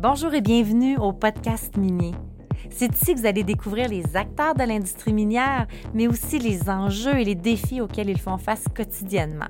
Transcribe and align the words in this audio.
Bonjour 0.00 0.32
et 0.32 0.40
bienvenue 0.40 0.96
au 0.96 1.12
podcast 1.12 1.76
minier. 1.76 2.12
C'est 2.70 2.94
ici 2.94 3.14
que 3.14 3.18
vous 3.18 3.26
allez 3.26 3.42
découvrir 3.42 3.88
les 3.88 4.16
acteurs 4.16 4.54
de 4.54 4.62
l'industrie 4.62 5.12
minière, 5.12 5.66
mais 5.92 6.06
aussi 6.06 6.38
les 6.38 6.70
enjeux 6.70 7.18
et 7.18 7.24
les 7.24 7.34
défis 7.34 7.80
auxquels 7.80 8.08
ils 8.08 8.20
font 8.20 8.38
face 8.38 8.62
quotidiennement. 8.76 9.48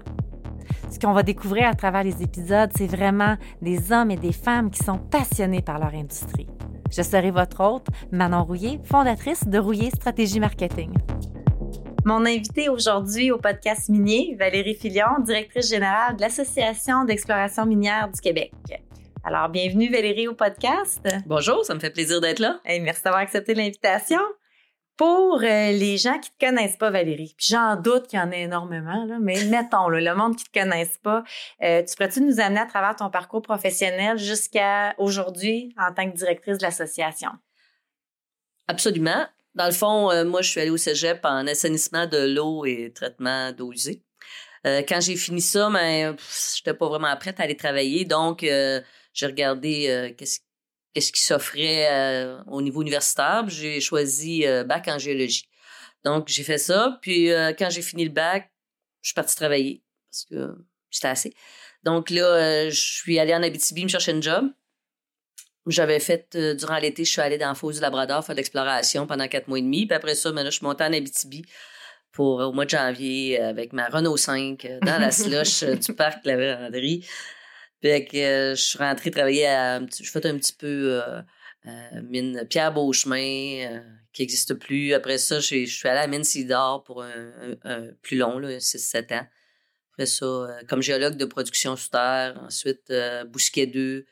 Ce 0.91 0.99
qu'on 0.99 1.13
va 1.13 1.23
découvrir 1.23 1.69
à 1.69 1.75
travers 1.75 2.03
les 2.03 2.23
épisodes, 2.23 2.71
c'est 2.75 2.87
vraiment 2.87 3.37
des 3.61 3.93
hommes 3.93 4.11
et 4.11 4.17
des 4.17 4.33
femmes 4.33 4.71
qui 4.71 4.83
sont 4.83 4.97
passionnés 4.97 5.61
par 5.61 5.79
leur 5.79 5.93
industrie. 5.93 6.49
Je 6.91 7.03
serai 7.03 7.31
votre 7.31 7.63
hôte, 7.63 7.89
Manon 8.11 8.45
Rouillé, 8.45 8.81
fondatrice 8.85 9.47
de 9.47 9.59
Rouillé 9.59 9.91
Stratégie 9.91 10.41
Marketing. 10.41 10.95
Mon 12.07 12.25
invité 12.25 12.71
aujourd'hui 12.71 13.31
au 13.33 13.37
podcast 13.37 13.91
minier, 13.91 14.35
Valérie 14.39 14.77
Filion, 14.77 15.21
directrice 15.23 15.69
générale 15.69 16.17
de 16.17 16.23
l'Association 16.23 17.05
d'exploration 17.05 17.67
minière 17.67 18.09
du 18.09 18.19
Québec. 18.19 18.53
Alors, 19.31 19.51
bienvenue 19.51 19.91
Valérie 19.91 20.27
au 20.27 20.33
podcast. 20.33 21.07
Bonjour, 21.27 21.63
ça 21.63 21.75
me 21.75 21.81
fait 21.81 21.91
plaisir 21.91 22.19
d'être 22.19 22.39
là. 22.39 22.61
Et 22.65 22.81
merci 22.81 23.03
d'avoir 23.03 23.21
accepté 23.21 23.53
l'invitation. 23.53 24.23
Pour 24.97 25.43
euh, 25.43 25.73
les 25.73 25.99
gens 25.99 26.19
qui 26.19 26.31
te 26.31 26.47
connaissent 26.47 26.79
pas, 26.79 26.89
Valérie, 26.89 27.35
puis 27.37 27.49
j'en 27.51 27.77
doute 27.77 28.07
qu'il 28.07 28.19
y 28.19 28.23
en 28.23 28.31
ait 28.31 28.45
énormément, 28.45 29.05
là, 29.05 29.19
mais 29.21 29.45
mettons, 29.51 29.91
le 29.91 30.15
monde 30.15 30.35
qui 30.35 30.45
te 30.45 30.59
connaisse 30.59 30.97
pas, 31.03 31.25
euh, 31.63 31.83
tu 31.83 31.95
pourrais-tu 31.95 32.23
nous 32.23 32.41
amener 32.41 32.61
à 32.61 32.65
travers 32.65 32.97
ton 32.97 33.11
parcours 33.11 33.43
professionnel 33.43 34.17
jusqu'à 34.17 34.95
aujourd'hui 34.97 35.75
en 35.77 35.93
tant 35.93 36.11
que 36.11 36.17
directrice 36.17 36.57
de 36.57 36.63
l'association? 36.63 37.33
Absolument. 38.67 39.27
Dans 39.55 39.67
le 39.67 39.73
fond, 39.73 40.11
euh, 40.11 40.25
moi, 40.25 40.41
je 40.41 40.49
suis 40.49 40.61
allée 40.63 40.71
au 40.71 40.79
cégep 40.79 41.21
en 41.25 41.47
assainissement 41.47 42.07
de 42.07 42.35
l'eau 42.35 42.65
et 42.65 42.95
traitement 42.95 43.53
d'eau 43.53 43.73
usée. 43.75 44.03
quand 44.65 45.03
j'ai 45.03 45.17
fini 45.17 45.43
ça, 45.43 45.69
ben, 45.69 46.17
j'étais 46.57 46.73
pas 46.73 46.89
vraiment 46.89 47.15
prête 47.19 47.41
à 47.41 47.43
aller 47.43 47.59
travailler, 47.59 48.07
donc 48.07 48.43
j'ai 49.13 49.27
regardé 49.27 49.89
euh, 49.89 50.13
qu'est-ce 50.17 50.41
qu'est-ce 50.95 51.13
qui 51.13 51.23
s'offrait 51.23 51.87
euh, 51.93 52.43
au 52.47 52.63
niveau 52.63 52.83
universitaire. 52.83 53.49
J'ai 53.49 53.81
choisi 53.81 54.47
euh, 54.47 54.65
bac 54.65 54.89
en 54.89 54.99
géologie. 54.99 55.49
Donc, 56.05 56.29
j'ai 56.29 56.43
fait 56.43 56.59
ça. 56.59 56.99
Puis, 57.03 57.29
quand 57.59 57.69
j'ai 57.71 57.83
fini 57.83 58.05
le 58.05 58.11
bac, 58.11 58.51
je 59.03 59.09
suis 59.09 59.15
partie 59.15 59.37
travailler 59.37 59.83
parce 60.11 60.25
que 60.25 60.57
c'était 60.91 61.09
assez. 61.09 61.35
Donc 61.83 62.11
là, 62.11 62.71
je 62.71 62.81
suis 62.81 63.19
allée 63.19 63.35
en 63.35 63.43
Abitibi 63.43 63.85
me 63.85 63.89
chercher 63.89 64.13
un 64.13 64.21
job. 64.21 64.51
J'avais 65.67 66.01
fait, 66.01 66.37
durant 66.57 66.79
l'été, 66.79 67.05
je 67.05 67.11
suis 67.11 67.21
allée 67.21 67.37
dans 67.37 67.49
la 67.49 67.55
fosse 67.55 67.77
du 67.77 67.83
Labrador 67.83 68.25
faire 68.25 68.35
de 68.35 68.39
l'exploration 68.39 69.07
pendant 69.07 69.29
quatre 69.29 69.49
mois 69.49 69.59
et 69.59 69.63
demi. 69.63 69.87
Puis 69.87 69.95
après 69.95 70.15
ça, 70.15 70.33
maintenant, 70.33 70.51
je 70.51 70.57
suis 70.57 70.67
montée 70.67 70.85
en 70.85 70.93
Abitibi 70.93 71.45
pour 72.13 72.39
au 72.39 72.53
mois 72.53 72.65
de 72.65 72.71
janvier 72.71 73.41
avec 73.41 73.73
ma 73.73 73.89
Renault 73.89 74.17
5 74.17 74.67
dans 74.83 75.01
la 75.01 75.11
slush 75.11 75.65
du 75.65 75.93
parc 75.95 76.25
de 76.25 76.31
la 76.31 76.37
Véranderie. 76.37 77.05
Fait 77.81 78.05
que 78.05 78.17
euh, 78.17 78.55
je 78.57 78.63
suis 78.63 78.79
rentrée 78.79 79.11
travailler 79.11 79.47
à. 79.47 79.81
Je 79.81 80.11
fais 80.11 80.27
un 80.27 80.37
petit 80.37 80.53
peu 80.53 81.01
euh, 81.01 81.23
euh, 81.67 82.03
mine 82.03 82.45
Pierre 82.51 82.73
Beauchemin, 82.73 83.83
qui 84.13 84.23
n'existe 84.23 84.55
plus. 84.55 84.95
Après 84.95 85.19
ça, 85.19 85.39
je 85.39 85.65
suis 85.65 85.89
allée 85.89 86.01
à 86.01 86.07
mine 86.09 86.25
Sidor 86.25 86.83
pour 86.83 87.03
un, 87.03 87.89
plus 88.03 88.17
long, 88.17 88.41
6-7 88.41 89.15
ans. 89.15 89.27
Après 89.93 90.07
ça, 90.07 90.49
comme 90.69 90.83
géologue 90.83 91.17
de 91.17 91.25
production 91.25 91.77
sous 91.77 91.91
terre. 91.91 92.41
Ensuite, 92.45 92.93
Bousquet 93.27 93.67
2. 93.67 94.07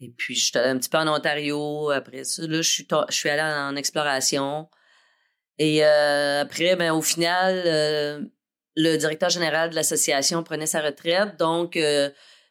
Et 0.00 0.10
puis, 0.10 0.34
je 0.34 0.46
suis 0.46 0.58
un 0.58 0.76
petit 0.78 0.90
peu 0.90 0.98
en 0.98 1.08
Ontario. 1.08 1.90
Après 1.90 2.24
ça, 2.24 2.42
là, 2.46 2.60
je 2.60 2.70
suis, 2.70 2.86
je 3.08 3.28
allée 3.28 3.40
en, 3.42 3.76
exploration. 3.76 4.68
Et 5.58 5.82
après, 5.82 6.76
ben, 6.76 6.92
au 6.92 7.00
final, 7.00 8.30
le 8.76 8.96
directeur 8.96 9.30
général 9.30 9.70
de 9.70 9.74
l'association 9.74 10.42
prenait 10.42 10.66
sa 10.66 10.82
retraite. 10.82 11.38
Donc, 11.38 11.78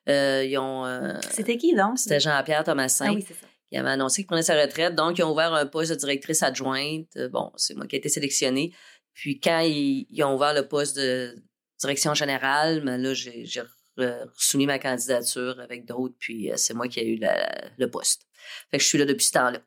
ils 0.08 0.58
ont. 0.58 0.86
Euh, 0.86 1.14
C'était 1.32 1.58
qui 1.58 1.76
donc? 1.76 2.00
C'était 2.00 2.20
Jean-Pierre 2.20 2.64
Thomasin. 2.64 3.08
Ah 3.10 3.14
oui, 3.14 3.26
c'est 3.28 3.34
ça. 3.34 3.48
Qui 3.70 3.78
avait 3.78 3.90
annoncé 3.90 4.22
qu'il 4.22 4.28
prenait 4.28 4.44
sa 4.44 4.60
retraite. 4.62 4.96
Donc, 4.96 5.18
ils 5.18 5.24
ont 5.24 5.32
ouvert 5.32 5.54
un 5.54 5.66
poste 5.66 5.92
de 5.92 5.96
directrice 5.96 6.44
adjointe. 6.44 7.08
Euh, 7.18 7.30
bon, 7.30 7.52
c'est 7.56 7.76
moi 7.76 7.88
qui 7.88 7.96
ai 7.96 8.00
été 8.00 8.10
sélectionnée. 8.10 8.74
Puis 9.14 9.40
quand 9.40 9.62
ils, 9.62 10.24
ont 10.24 10.36
ouvert 10.36 10.54
le 10.54 10.68
poste 10.68 10.98
de 10.98 11.36
direction 11.80 12.14
générale, 12.14 12.82
ben 12.84 13.02
là, 13.02 13.14
j'ai 13.14 13.46
soumis 14.36 14.66
ma 14.66 14.78
candidature 14.78 15.60
avec 15.62 15.86
d'autres, 15.86 16.16
puis 16.20 16.52
c'est 16.58 16.74
moi 16.74 16.90
qui 16.90 17.00
ai 17.00 17.08
eu 17.08 17.20
le 17.78 17.86
poste. 17.90 18.24
Fait 18.70 18.78
que 18.78 18.84
je 18.84 18.88
suis 18.90 18.98
là 18.98 19.06
depuis 19.06 19.26
ce 19.26 19.32
temps-là 19.32 19.60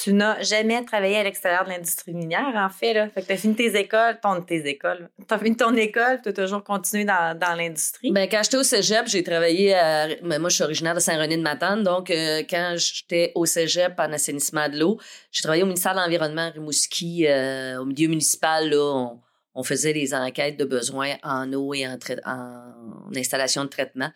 tu 0.00 0.14
n'as 0.14 0.42
jamais 0.42 0.82
travaillé 0.84 1.18
à 1.18 1.22
l'extérieur 1.22 1.64
de 1.64 1.68
l'industrie 1.68 2.14
minière, 2.14 2.54
en 2.54 2.70
fait. 2.70 2.94
Là. 2.94 3.10
Fait 3.10 3.20
que 3.20 3.26
tu 3.26 3.32
as 3.32 3.36
fini 3.36 3.54
tes 3.54 3.78
écoles, 3.78 4.18
ton, 4.22 4.40
tes 4.40 4.66
écoles. 4.66 5.10
Tu 5.28 5.34
as 5.34 5.38
fini 5.38 5.54
ton 5.54 5.74
école, 5.76 6.20
tu 6.22 6.30
as 6.30 6.32
toujours 6.32 6.64
continué 6.64 7.04
dans, 7.04 7.38
dans 7.38 7.54
l'industrie. 7.54 8.10
Ben, 8.10 8.26
quand 8.26 8.40
j'étais 8.42 8.56
au 8.56 8.62
cégep, 8.62 9.06
j'ai 9.06 9.22
travaillé 9.22 9.74
à. 9.74 10.08
Ben, 10.22 10.38
moi, 10.38 10.48
je 10.48 10.54
suis 10.54 10.64
originaire 10.64 10.94
de 10.94 11.00
Saint-René-de-Matane. 11.00 11.82
Donc, 11.82 12.10
euh, 12.10 12.42
quand 12.48 12.74
j'étais 12.78 13.32
au 13.34 13.44
cégep 13.44 13.92
en 13.98 14.10
assainissement 14.12 14.66
de 14.70 14.78
l'eau, 14.78 14.98
j'ai 15.30 15.42
travaillé 15.42 15.62
au 15.62 15.66
ministère 15.66 15.92
de 15.92 16.00
l'Environnement 16.00 16.50
Rimouski, 16.50 17.26
euh, 17.26 17.78
au 17.78 17.84
milieu 17.84 18.08
municipal. 18.08 18.70
Là, 18.70 19.10
on, 19.54 19.62
faisait 19.62 19.92
des 19.92 20.14
enquêtes 20.14 20.56
de 20.56 20.64
besoins 20.64 21.16
en 21.22 21.52
eau 21.52 21.74
et 21.74 21.86
en, 21.86 21.98
en 22.24 23.14
installation 23.14 23.64
de 23.64 23.68
traitement. 23.68 24.10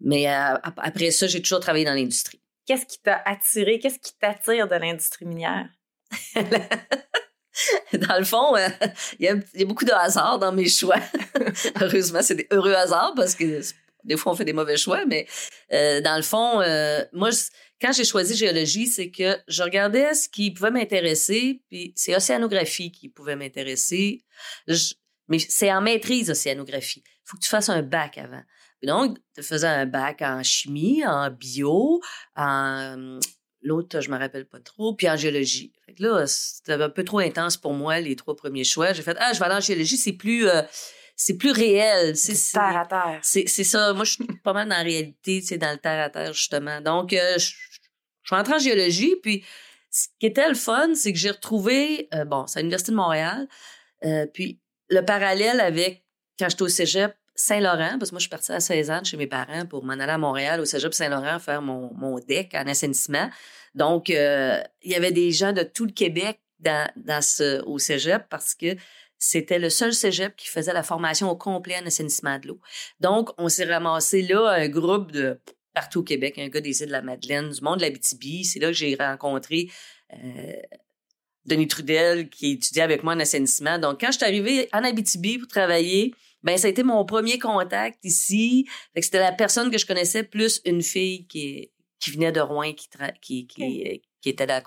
Mais 0.00 0.28
euh, 0.28 0.58
après 0.62 1.10
ça, 1.10 1.26
j'ai 1.26 1.40
toujours 1.40 1.60
travaillé 1.60 1.86
dans 1.86 1.94
l'industrie. 1.94 2.40
Qu'est-ce 2.66 2.86
qui 2.86 3.00
t'a 3.00 3.22
attiré? 3.24 3.78
Qu'est-ce 3.78 3.98
qui 3.98 4.12
t'attire 4.18 4.68
de 4.68 4.74
l'industrie 4.74 5.24
minière? 5.24 5.68
dans 6.34 8.18
le 8.18 8.24
fond, 8.24 8.56
euh, 8.56 8.68
il 9.18 9.26
y, 9.26 9.28
a 9.28 9.64
beaucoup 9.64 9.84
de 9.84 9.92
hasard 9.92 10.38
dans 10.38 10.52
mes 10.52 10.68
choix. 10.68 11.00
Heureusement, 11.80 12.22
c'est 12.22 12.34
des 12.34 12.48
heureux 12.50 12.74
hasards 12.74 13.14
parce 13.14 13.34
que 13.34 13.60
des 14.04 14.16
fois, 14.16 14.32
on 14.32 14.36
fait 14.36 14.44
des 14.44 14.52
mauvais 14.52 14.76
choix, 14.76 15.04
mais 15.06 15.26
euh, 15.72 16.00
dans 16.00 16.16
le 16.16 16.22
fond, 16.22 16.60
euh, 16.60 17.04
moi, 17.12 17.30
quand 17.80 17.92
j'ai 17.92 18.04
choisi 18.04 18.36
géologie, 18.36 18.86
c'est 18.86 19.10
que 19.10 19.36
je 19.48 19.62
regardais 19.62 20.14
ce 20.14 20.28
qui 20.28 20.50
pouvait 20.52 20.70
m'intéresser, 20.70 21.62
puis 21.68 21.92
c'est 21.96 22.14
océanographie 22.14 22.92
qui 22.92 23.08
pouvait 23.08 23.36
m'intéresser. 23.36 24.24
Mais 25.28 25.38
c'est 25.38 25.72
en 25.72 25.80
maîtrise 25.80 26.30
océanographie. 26.30 27.02
Il 27.06 27.22
faut 27.24 27.36
que 27.36 27.42
tu 27.42 27.48
fasses 27.48 27.68
un 27.68 27.82
bac 27.82 28.18
avant 28.18 28.42
donc, 28.82 29.18
tu 29.34 29.42
faisais 29.42 29.66
un 29.66 29.86
bac 29.86 30.22
en 30.22 30.42
chimie, 30.42 31.04
en 31.06 31.30
bio, 31.30 32.00
en 32.36 33.18
l'autre, 33.66 34.00
je 34.00 34.10
me 34.10 34.18
rappelle 34.18 34.46
pas 34.46 34.60
trop, 34.60 34.94
puis 34.94 35.08
en 35.08 35.16
géologie. 35.16 35.72
Fait 35.84 35.94
que 35.94 36.02
là, 36.02 36.26
c'était 36.26 36.74
un 36.74 36.88
peu 36.88 37.04
trop 37.04 37.18
intense 37.18 37.56
pour 37.56 37.74
moi, 37.74 38.00
les 38.00 38.16
trois 38.16 38.36
premiers 38.36 38.64
choix. 38.64 38.92
J'ai 38.92 39.02
fait, 39.02 39.16
ah, 39.18 39.32
je 39.32 39.38
vais 39.38 39.44
aller 39.46 39.56
en 39.56 39.60
géologie, 39.60 39.96
c'est 39.96 40.12
plus, 40.12 40.48
euh, 40.48 40.62
c'est 41.16 41.36
plus 41.36 41.50
réel. 41.50 42.16
C'est 42.16 42.52
terre 42.52 42.76
à 42.76 42.86
terre. 42.86 43.20
C'est, 43.22 43.46
ça. 43.46 43.92
Moi, 43.92 44.04
je 44.04 44.12
suis 44.12 44.26
pas 44.44 44.52
mal 44.52 44.68
dans 44.68 44.76
la 44.76 44.82
réalité, 44.82 45.40
c'est 45.40 45.58
dans 45.58 45.72
le 45.72 45.78
terre 45.78 46.04
à 46.04 46.10
terre, 46.10 46.32
justement. 46.32 46.80
Donc, 46.80 47.12
euh, 47.12 47.38
je, 47.38 47.46
suis 48.24 48.34
entrée 48.34 48.54
en 48.54 48.58
géologie, 48.58 49.16
puis 49.22 49.44
ce 49.90 50.08
qui 50.18 50.26
était 50.26 50.48
le 50.48 50.54
fun, 50.54 50.94
c'est 50.94 51.12
que 51.12 51.18
j'ai 51.18 51.30
retrouvé, 51.30 52.08
euh, 52.14 52.24
bon, 52.24 52.46
c'est 52.46 52.58
à 52.58 52.62
l'Université 52.62 52.92
de 52.92 52.96
Montréal, 52.96 53.48
puis 54.32 54.60
le 54.88 55.00
parallèle 55.02 55.60
avec 55.60 56.04
quand 56.38 56.48
j'étais 56.48 56.62
au 56.62 56.68
cégep, 56.68 57.14
Saint-Laurent, 57.36 57.98
parce 57.98 58.10
que 58.10 58.14
moi, 58.14 58.18
je 58.18 58.24
suis 58.24 58.30
partie 58.30 58.52
à 58.52 58.60
16 58.60 58.90
ans 58.90 59.04
chez 59.04 59.16
mes 59.16 59.26
parents 59.26 59.66
pour 59.66 59.84
m'en 59.84 59.92
aller 59.92 60.12
à 60.12 60.18
Montréal, 60.18 60.60
au 60.60 60.64
cégep 60.64 60.94
Saint-Laurent, 60.94 61.38
faire 61.38 61.62
mon, 61.62 61.92
mon 61.94 62.18
deck 62.18 62.54
en 62.54 62.66
assainissement. 62.66 63.30
Donc, 63.74 64.08
euh, 64.08 64.60
il 64.82 64.90
y 64.90 64.94
avait 64.94 65.12
des 65.12 65.30
gens 65.32 65.52
de 65.52 65.62
tout 65.62 65.84
le 65.84 65.92
Québec 65.92 66.40
dans, 66.58 66.88
ce, 67.22 67.62
au 67.64 67.78
cégep 67.78 68.24
parce 68.30 68.54
que 68.54 68.74
c'était 69.18 69.58
le 69.58 69.68
seul 69.68 69.92
cégep 69.92 70.34
qui 70.34 70.48
faisait 70.48 70.72
la 70.72 70.82
formation 70.82 71.30
au 71.30 71.36
complet 71.36 71.76
en 71.82 71.86
assainissement 71.86 72.38
de 72.38 72.48
l'eau. 72.48 72.60
Donc, 73.00 73.30
on 73.36 73.48
s'est 73.48 73.64
ramassé 73.64 74.22
là, 74.22 74.48
un 74.48 74.68
groupe 74.68 75.12
de 75.12 75.38
partout 75.74 76.00
au 76.00 76.02
Québec, 76.02 76.38
un 76.38 76.48
gars 76.48 76.62
des 76.62 76.80
îles 76.80 76.86
de 76.86 76.92
la 76.92 77.02
Madeleine, 77.02 77.50
du 77.50 77.60
monde 77.60 77.80
de 77.80 77.84
la. 77.84 77.90
C'est 78.44 78.58
là 78.58 78.68
que 78.68 78.72
j'ai 78.72 78.94
rencontré 78.94 79.70
euh, 80.14 80.52
Denis 81.44 81.68
Trudel 81.68 82.30
qui 82.30 82.52
étudiait 82.52 82.82
avec 82.82 83.02
moi 83.04 83.12
en 83.12 83.20
assainissement. 83.20 83.78
Donc, 83.78 84.00
quand 84.00 84.10
je 84.10 84.16
suis 84.16 84.24
arrivée 84.24 84.68
en 84.72 84.84
Abitibi 84.84 85.38
pour 85.38 85.48
travailler, 85.48 86.14
ben 86.46 86.56
ça 86.56 86.68
a 86.68 86.70
été 86.70 86.84
mon 86.84 87.04
premier 87.04 87.40
contact 87.40 87.98
ici. 88.04 88.68
C'était 88.96 89.18
la 89.18 89.32
personne 89.32 89.68
que 89.68 89.78
je 89.78 89.84
connaissais 89.84 90.22
plus 90.22 90.60
une 90.64 90.80
fille 90.80 91.26
qui, 91.26 91.72
qui 91.98 92.12
venait 92.12 92.30
de 92.30 92.40
Rouen, 92.40 92.72
qui, 92.72 92.88
qui, 93.20 93.48
qui, 93.48 94.02
qui, 94.20 94.28
était 94.28 94.46
la, 94.46 94.62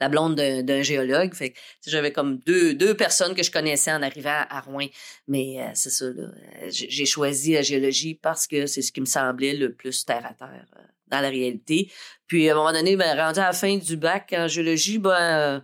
la 0.00 0.08
blonde 0.08 0.36
d'un 0.36 0.82
géologue. 0.82 1.34
Fait 1.34 1.52
j'avais 1.86 2.12
comme 2.12 2.38
deux, 2.38 2.72
deux 2.72 2.96
personnes 2.96 3.34
que 3.34 3.42
je 3.42 3.50
connaissais 3.50 3.92
en 3.92 4.02
arrivant 4.02 4.42
à 4.48 4.60
Rouen. 4.62 4.86
Mais 5.28 5.60
euh, 5.60 5.70
c'est 5.74 5.90
ça, 5.90 6.06
là. 6.06 6.30
J'ai 6.70 7.04
choisi 7.04 7.52
la 7.52 7.62
géologie 7.62 8.14
parce 8.14 8.46
que 8.46 8.64
c'est 8.64 8.80
ce 8.80 8.90
qui 8.90 9.02
me 9.02 9.06
semblait 9.06 9.52
le 9.52 9.74
plus 9.74 10.06
terre 10.06 10.24
à 10.24 10.32
terre 10.32 10.66
euh, 10.78 10.82
dans 11.08 11.20
la 11.20 11.28
réalité. 11.28 11.92
Puis 12.26 12.48
à 12.48 12.52
un 12.52 12.56
moment 12.56 12.72
donné, 12.72 12.96
ben, 12.96 13.14
rendu 13.18 13.38
à 13.38 13.48
la 13.48 13.52
fin 13.52 13.76
du 13.76 13.98
bac 13.98 14.34
en 14.34 14.48
géologie, 14.48 14.98
ben, 14.98 15.10
euh, 15.10 15.60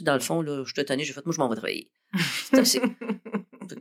dans 0.00 0.14
le 0.14 0.20
fond, 0.20 0.42
là, 0.42 0.64
je 0.66 0.74
te 0.74 0.82
tenais, 0.82 1.04
j'ai 1.04 1.14
fait, 1.14 1.24
moi, 1.24 1.34
je 1.34 1.40
m'en 1.40 1.48
vais 1.48 1.56
travailler. 1.56 1.90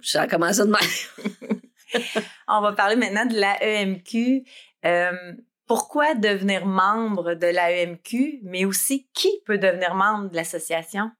ça 0.03 0.23
a 0.23 0.27
commencé 0.27 0.61
de 0.61 0.67
même. 0.67 2.03
On 2.47 2.61
va 2.61 2.73
parler 2.73 2.95
maintenant 2.95 3.25
de 3.25 3.35
l'AEMQ. 3.35 4.43
Euh, 4.85 5.33
pourquoi 5.67 6.15
devenir 6.15 6.65
membre 6.65 7.33
de 7.33 7.47
l'AEMQ, 7.47 8.39
mais 8.43 8.65
aussi 8.65 9.09
qui 9.13 9.41
peut 9.45 9.57
devenir 9.57 9.95
membre 9.95 10.29
de 10.29 10.35
l'association? 10.35 11.11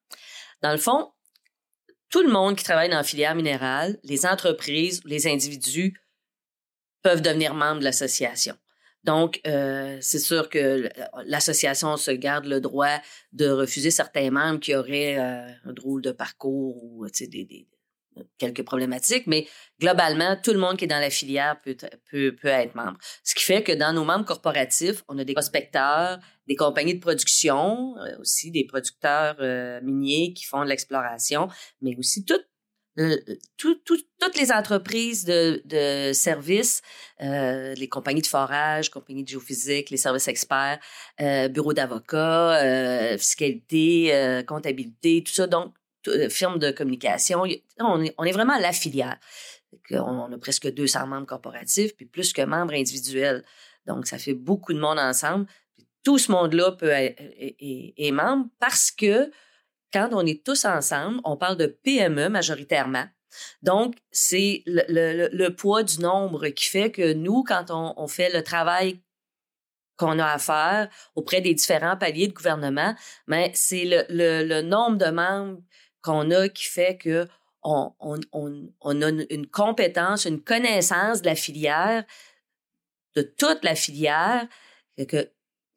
Dans 0.61 0.71
le 0.71 0.77
fond, 0.77 1.11
tout 2.09 2.21
le 2.21 2.31
monde 2.31 2.55
qui 2.55 2.63
travaille 2.63 2.89
dans 2.89 2.97
la 2.97 3.03
filière 3.03 3.35
minérale, 3.35 3.97
les 4.03 4.25
entreprises, 4.25 5.01
les 5.05 5.27
individus 5.27 5.97
peuvent 7.01 7.21
devenir 7.21 7.53
membres 7.53 7.79
de 7.79 7.85
l'association. 7.85 8.55
Donc, 9.03 9.41
euh, 9.47 9.97
c'est 10.01 10.19
sûr 10.19 10.49
que 10.49 10.89
l'association 11.25 11.97
se 11.97 12.11
garde 12.11 12.45
le 12.45 12.61
droit 12.61 12.99
de 13.31 13.49
refuser 13.49 13.89
certains 13.89 14.29
membres 14.29 14.59
qui 14.59 14.75
auraient 14.75 15.17
euh, 15.17 15.49
un 15.65 15.73
drôle 15.73 16.01
de 16.01 16.11
parcours 16.11 16.83
ou 16.83 17.07
des, 17.07 17.27
des, 17.27 17.67
quelques 18.37 18.63
problématiques, 18.63 19.25
mais 19.27 19.47
globalement, 19.79 20.35
tout 20.41 20.51
le 20.51 20.59
monde 20.59 20.77
qui 20.77 20.85
est 20.85 20.87
dans 20.87 20.99
la 20.99 21.09
filière 21.09 21.59
peut, 21.61 21.75
peut, 22.09 22.35
peut 22.35 22.47
être 22.47 22.75
membre. 22.75 22.97
Ce 23.23 23.33
qui 23.35 23.43
fait 23.43 23.63
que 23.63 23.71
dans 23.71 23.93
nos 23.93 24.03
membres 24.03 24.25
corporatifs, 24.25 25.03
on 25.07 25.17
a 25.17 25.23
des 25.23 25.33
prospecteurs, 25.33 26.19
des 26.47 26.55
compagnies 26.55 26.95
de 26.95 26.99
production, 26.99 27.95
euh, 27.97 28.19
aussi 28.19 28.51
des 28.51 28.65
producteurs 28.65 29.37
miniers 29.83 30.33
qui 30.33 30.45
font 30.45 30.63
de 30.63 30.69
l'exploration, 30.69 31.47
mais 31.81 31.95
aussi 31.97 32.25
toutes 32.25 32.45
toutes 33.57 34.37
les 34.37 34.51
entreprises 34.51 35.23
de, 35.23 35.61
de 35.65 36.13
services, 36.13 36.81
euh, 37.21 37.73
les 37.75 37.87
compagnies 37.87 38.21
de 38.21 38.27
forage, 38.27 38.89
compagnies 38.89 39.23
de 39.23 39.29
géophysique, 39.29 39.89
les 39.89 39.97
services 39.97 40.27
experts, 40.27 40.79
euh, 41.21 41.47
bureaux 41.47 41.73
d'avocats, 41.73 42.61
euh, 42.61 43.17
fiscalité, 43.17 44.13
euh, 44.13 44.43
comptabilité, 44.43 45.23
tout 45.25 45.31
ça, 45.31 45.47
donc 45.47 45.73
euh, 46.07 46.29
firmes 46.29 46.59
de 46.59 46.71
communication, 46.71 47.41
on 47.41 47.45
est, 47.45 48.13
on 48.17 48.23
est 48.23 48.31
vraiment 48.31 48.57
la 48.57 48.71
filière. 48.71 49.17
On, 49.91 50.31
a 50.31 50.37
presque 50.37 50.71
200 50.71 51.07
membres 51.07 51.27
corporatifs, 51.27 51.95
puis 51.95 52.05
plus 52.05 52.33
que 52.33 52.41
membres 52.41 52.73
individuels. 52.73 53.43
Donc, 53.85 54.05
ça 54.05 54.17
fait 54.17 54.33
beaucoup 54.33 54.73
de 54.73 54.79
monde 54.79 54.99
ensemble. 54.99 55.47
tout 56.03 56.17
ce 56.17 56.31
monde-là 56.31 56.71
peut 56.73 56.89
être, 56.89 57.21
est, 57.39 58.11
membre 58.11 58.47
parce 58.59 58.91
que 58.91 59.31
quand 59.93 60.09
on 60.13 60.25
est 60.25 60.43
tous 60.43 60.65
ensemble, 60.65 61.19
on 61.23 61.37
parle 61.37 61.57
de 61.57 61.67
PME 61.67 62.29
majoritairement. 62.29 63.05
Donc, 63.61 63.95
c'est 64.11 64.63
le, 64.65 65.49
poids 65.49 65.83
du 65.83 65.99
nombre 65.99 66.49
qui 66.49 66.65
fait 66.65 66.91
que 66.91 67.13
nous, 67.13 67.43
quand 67.43 67.65
on, 67.69 68.07
fait 68.07 68.31
le 68.33 68.43
travail 68.43 69.01
qu'on 69.97 70.19
a 70.19 70.25
à 70.25 70.39
faire 70.39 70.89
auprès 71.15 71.41
des 71.41 71.53
différents 71.53 71.97
paliers 71.97 72.27
de 72.27 72.33
gouvernement, 72.33 72.95
ben, 73.27 73.49
c'est 73.53 73.85
le, 73.85 74.61
nombre 74.61 74.97
de 74.97 75.11
membres 75.11 75.61
qu'on 76.01 76.31
a 76.31 76.49
qui 76.49 76.65
fait 76.65 76.97
que 76.97 77.27
on, 77.63 77.91
a 78.11 79.09
une 79.29 79.47
compétence, 79.47 80.25
une 80.25 80.41
connaissance 80.41 81.21
de 81.21 81.27
la 81.27 81.35
filière, 81.35 82.03
de 83.15 83.21
toute 83.21 83.63
la 83.63 83.75
filière, 83.75 84.47
que 85.07 85.31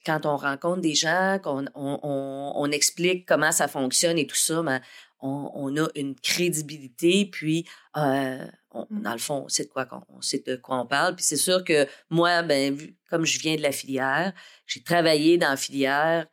quand 0.05 0.27
on 0.27 0.37
rencontre 0.37 0.81
des 0.81 0.95
gens, 0.95 1.39
qu'on 1.43 1.67
on, 1.75 2.71
explique 2.71 3.27
comment 3.27 3.53
ça 3.53 3.69
fonctionne 3.69 4.19
et 4.19 4.27
tout 4.27 4.37
ça, 4.37 4.63
ben, 4.63 4.81
on, 5.21 5.75
a 5.79 5.89
une 5.95 6.15
crédibilité, 6.15 7.25
puis 7.31 7.67
euh, 7.97 8.45
mmh. 8.75 9.01
dans 9.03 9.13
le 9.13 9.19
fond, 9.19 9.45
on 9.47 9.49
sait 9.49 9.65
de 9.65 9.71
quoi 9.71 9.89
on, 10.11 10.21
sait 10.21 10.43
de 10.47 10.57
quoi 10.57 10.81
on 10.81 10.87
parle. 10.87 11.17
Puis 11.17 11.25
c'est 11.25 11.39
sûr 11.39 11.65
que 11.65 11.87
moi, 12.11 12.43
ben, 12.43 12.77
comme 13.09 13.25
je 13.25 13.39
viens 13.39 13.57
de 13.57 13.63
la 13.63 13.73
filière, 13.73 14.35
j'ai 14.67 14.83
travaillé 14.83 15.39
dans 15.39 15.51
la 15.51 15.57
filière, 15.57 16.27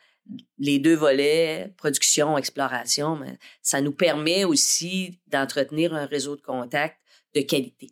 les 0.58 0.80
deux 0.80 0.96
volets, 0.96 1.74
production, 1.78 2.38
exploration, 2.38 3.16
mais 3.16 3.38
ça 3.62 3.82
nous 3.82 3.92
permet 3.92 4.44
aussi 4.46 5.20
d'entretenir 5.28 5.94
un 5.94 6.06
réseau 6.06 6.36
de 6.36 6.42
contacts 6.42 7.00
de 7.36 7.42
qualité. 7.42 7.90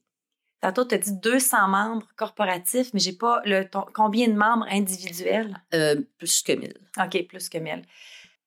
Tantôt, 0.62 0.86
tu 0.86 0.96
as 0.96 0.98
dit 0.98 1.14
200 1.14 1.70
membres 1.70 2.08
corporatifs, 2.18 2.94
mais 2.94 3.00
j'ai 3.00 3.14
pas 3.14 3.42
le 3.46 3.64
combien 3.94 4.28
de 4.28 4.34
membres 4.34 4.66
individuels? 4.70 5.56
Euh, 5.74 6.02
plus 6.18 6.42
que 6.42 6.52
1000. 6.52 6.74
OK, 6.98 7.28
plus 7.28 7.48
que 7.48 7.58
1000. 7.58 7.82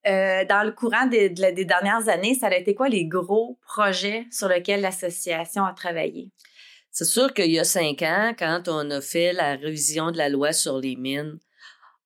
Euh, 0.06 0.44
dans 0.44 0.64
le 0.64 0.72
courant 0.72 1.06
des, 1.06 1.30
des, 1.30 1.64
dernières 1.64 2.08
années, 2.08 2.34
ça 2.34 2.48
a 2.48 2.56
été 2.56 2.74
quoi 2.74 2.88
les 2.88 3.06
gros 3.06 3.58
projets 3.62 4.26
sur 4.30 4.48
lesquels 4.48 4.80
l'association 4.80 5.64
a 5.64 5.72
travaillé? 5.72 6.30
C'est 6.90 7.04
sûr 7.04 7.32
qu'il 7.32 7.50
y 7.50 7.58
a 7.58 7.64
cinq 7.64 8.02
ans, 8.02 8.34
quand 8.38 8.64
on 8.66 8.90
a 8.90 9.00
fait 9.00 9.32
la 9.32 9.54
révision 9.54 10.10
de 10.10 10.18
la 10.18 10.28
loi 10.28 10.52
sur 10.52 10.78
les 10.78 10.96
mines, 10.96 11.38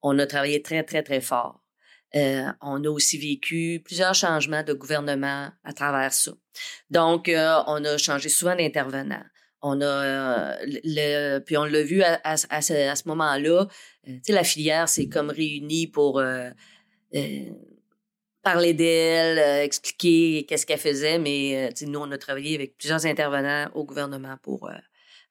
on 0.02 0.18
a 0.18 0.26
travaillé 0.26 0.62
très, 0.62 0.84
très, 0.84 1.02
très 1.02 1.20
fort. 1.20 1.60
Euh, 2.14 2.46
on 2.62 2.82
a 2.84 2.88
aussi 2.88 3.18
vécu 3.18 3.82
plusieurs 3.84 4.14
changements 4.14 4.62
de 4.62 4.72
gouvernement 4.72 5.50
à 5.64 5.72
travers 5.72 6.12
ça. 6.12 6.32
Donc, 6.90 7.28
euh, 7.28 7.58
on 7.66 7.84
a 7.84 7.98
changé 7.98 8.28
souvent 8.28 8.54
d'intervenants. 8.54 9.24
On 9.60 9.80
a 9.80 10.54
euh, 10.56 11.40
puis 11.40 11.56
on 11.56 11.64
l'a 11.64 11.82
vu 11.82 12.02
à, 12.02 12.36
ce, 12.36 13.08
moment-là. 13.08 13.66
Tu 14.04 14.20
sais, 14.22 14.32
la 14.32 14.44
filière 14.44 14.88
s'est 14.88 15.08
comme 15.08 15.30
réunie 15.30 15.88
pour 15.88 16.22
parler 18.42 18.74
d'elle, 18.74 19.64
expliquer 19.64 20.46
qu'est-ce 20.46 20.66
qu'elle 20.66 20.78
faisait, 20.78 21.18
mais 21.18 21.70
nous, 21.82 21.98
on 21.98 22.10
a 22.12 22.18
travaillé 22.18 22.54
avec 22.54 22.78
plusieurs 22.78 23.06
intervenants 23.06 23.68
au 23.74 23.84
gouvernement 23.84 24.36
pour 24.42 24.70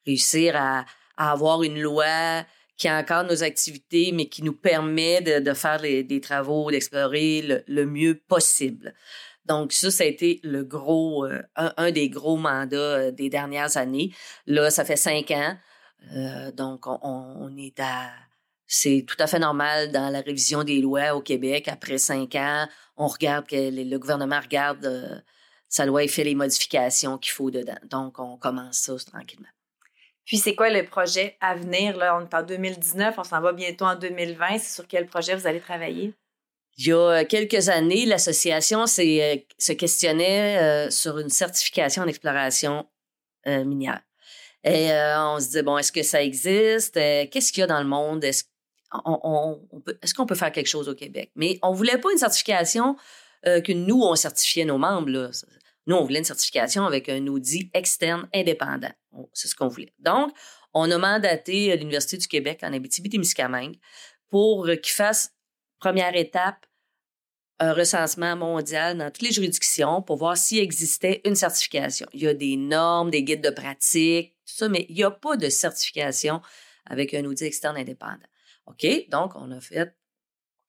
réussir 0.05 0.55
à, 0.57 0.85
avoir 1.17 1.63
une 1.63 1.79
loi 1.79 2.43
qui 2.77 2.89
encadre 2.89 3.29
nos 3.29 3.43
activités, 3.43 4.11
mais 4.13 4.27
qui 4.27 4.43
nous 4.43 4.53
permet 4.53 5.21
de, 5.21 5.53
faire 5.53 5.81
des 5.81 6.21
travaux, 6.21 6.69
d'explorer 6.71 7.63
le, 7.67 7.85
mieux 7.85 8.15
possible. 8.27 8.93
Donc 9.45 9.71
ça, 9.73 9.91
ça 9.91 10.03
a 10.03 10.07
été 10.07 10.39
le 10.43 10.63
gros, 10.63 11.25
euh, 11.25 11.41
un, 11.55 11.91
des 11.91 12.09
gros 12.09 12.35
mandats 12.35 12.77
euh, 12.77 13.11
des 13.11 13.29
dernières 13.29 13.77
années. 13.77 14.11
Là, 14.47 14.71
ça 14.71 14.83
fait 14.83 14.95
cinq 14.95 15.31
ans. 15.31 15.55
Euh, 16.15 16.51
donc 16.51 16.87
on, 16.87 16.99
on, 17.03 17.55
est 17.57 17.79
à, 17.79 18.11
c'est 18.65 19.05
tout 19.07 19.15
à 19.19 19.27
fait 19.27 19.39
normal 19.39 19.91
dans 19.91 20.09
la 20.09 20.21
révision 20.21 20.63
des 20.63 20.81
lois 20.81 21.15
au 21.15 21.21
Québec. 21.21 21.67
Après 21.67 21.99
cinq 21.99 22.35
ans, 22.35 22.67
on 22.97 23.07
regarde 23.07 23.47
que 23.47 23.55
le, 23.55 23.97
gouvernement 23.99 24.39
regarde 24.39 25.23
sa 25.67 25.85
loi 25.85 26.03
et 26.03 26.07
fait 26.07 26.23
les 26.23 26.35
modifications 26.35 27.17
qu'il 27.17 27.33
faut 27.33 27.51
dedans. 27.51 27.77
Donc 27.89 28.19
on 28.19 28.37
commence 28.37 28.77
ça 28.77 28.95
tranquillement. 28.97 29.54
Puis 30.25 30.37
c'est 30.37 30.55
quoi 30.55 30.69
le 30.69 30.83
projet 30.83 31.37
à 31.39 31.55
venir? 31.55 31.95
On 31.97 32.25
est 32.25 32.33
en 32.33 32.43
2019, 32.43 33.15
on 33.17 33.23
s'en 33.23 33.41
va 33.41 33.53
bientôt 33.53 33.85
en 33.85 33.95
2020. 33.95 34.57
C'est 34.57 34.73
sur 34.73 34.87
quel 34.87 35.05
projet 35.05 35.35
vous 35.35 35.45
allez 35.45 35.59
travailler? 35.59 36.13
Il 36.77 36.87
y 36.87 36.93
a 36.93 37.23
quelques 37.23 37.69
années, 37.69 38.05
l'association 38.05 38.81
euh, 38.81 38.85
se 38.85 39.71
questionnait 39.71 40.57
euh, 40.57 40.89
sur 40.89 41.19
une 41.19 41.29
certification 41.29 42.03
en 42.03 42.07
exploration 42.07 42.85
euh, 43.47 43.63
minière. 43.63 44.01
Et 44.63 44.89
on 44.91 45.39
se 45.39 45.45
disait, 45.45 45.61
bon, 45.61 45.77
est-ce 45.77 45.91
que 45.91 46.01
ça 46.01 46.23
existe? 46.23 46.95
Qu'est-ce 46.95 47.53
qu'il 47.53 47.61
y 47.61 47.63
a 47.63 47.67
dans 47.67 47.79
le 47.79 47.87
monde? 47.87 48.23
Est-ce 48.23 48.45
on, 49.05 49.61
qu'on 50.17 50.25
peut 50.25 50.33
faire 50.33 50.51
quelque 50.51 50.67
chose 50.67 50.89
au 50.89 50.95
Québec? 50.95 51.29
Mais 51.35 51.59
on 51.61 51.71
voulait 51.71 51.99
pas 51.99 52.11
une 52.11 52.17
certification 52.17 52.95
que 53.43 53.73
nous, 53.73 54.01
on 54.01 54.15
certifiait 54.15 54.65
nos 54.65 54.79
membres. 54.79 55.29
Nous, 55.87 55.95
on 55.95 56.03
voulait 56.03 56.19
une 56.19 56.25
certification 56.25 56.85
avec 56.85 57.09
un 57.09 57.27
audit 57.27 57.69
externe 57.73 58.27
indépendant. 58.33 58.91
C'est 59.33 59.47
ce 59.47 59.55
qu'on 59.55 59.67
voulait. 59.67 59.93
Donc, 59.99 60.33
on 60.73 60.89
a 60.91 60.97
mandaté 60.97 61.75
l'Université 61.77 62.17
du 62.17 62.27
Québec 62.27 62.59
en 62.63 62.73
Abitibi-Témiscamingue 62.73 63.77
pour 64.29 64.65
qu'il 64.65 64.93
fasse 64.93 65.35
Première 65.79 66.15
étape, 66.15 66.65
un 67.59 67.73
recensement 67.73 68.35
mondial 68.35 68.97
dans 68.97 69.11
toutes 69.11 69.21
les 69.21 69.31
juridictions 69.31 70.01
pour 70.01 70.17
voir 70.17 70.35
s'il 70.35 70.59
existait 70.59 71.21
une 71.25 71.35
certification. 71.35 72.07
Il 72.13 72.23
y 72.23 72.27
a 72.27 72.33
des 72.33 72.57
normes, 72.57 73.11
des 73.11 73.23
guides 73.23 73.43
de 73.43 73.49
pratique, 73.49 74.31
tout 74.45 74.55
ça, 74.55 74.67
mais 74.67 74.85
il 74.89 74.95
n'y 74.95 75.03
a 75.03 75.11
pas 75.11 75.37
de 75.37 75.47
certification 75.47 76.41
avec 76.85 77.13
un 77.13 77.23
outil 77.25 77.45
externe 77.45 77.77
indépendant. 77.77 78.17
OK, 78.65 78.85
donc 79.09 79.35
on 79.35 79.51
a 79.51 79.61
fait, 79.61 79.95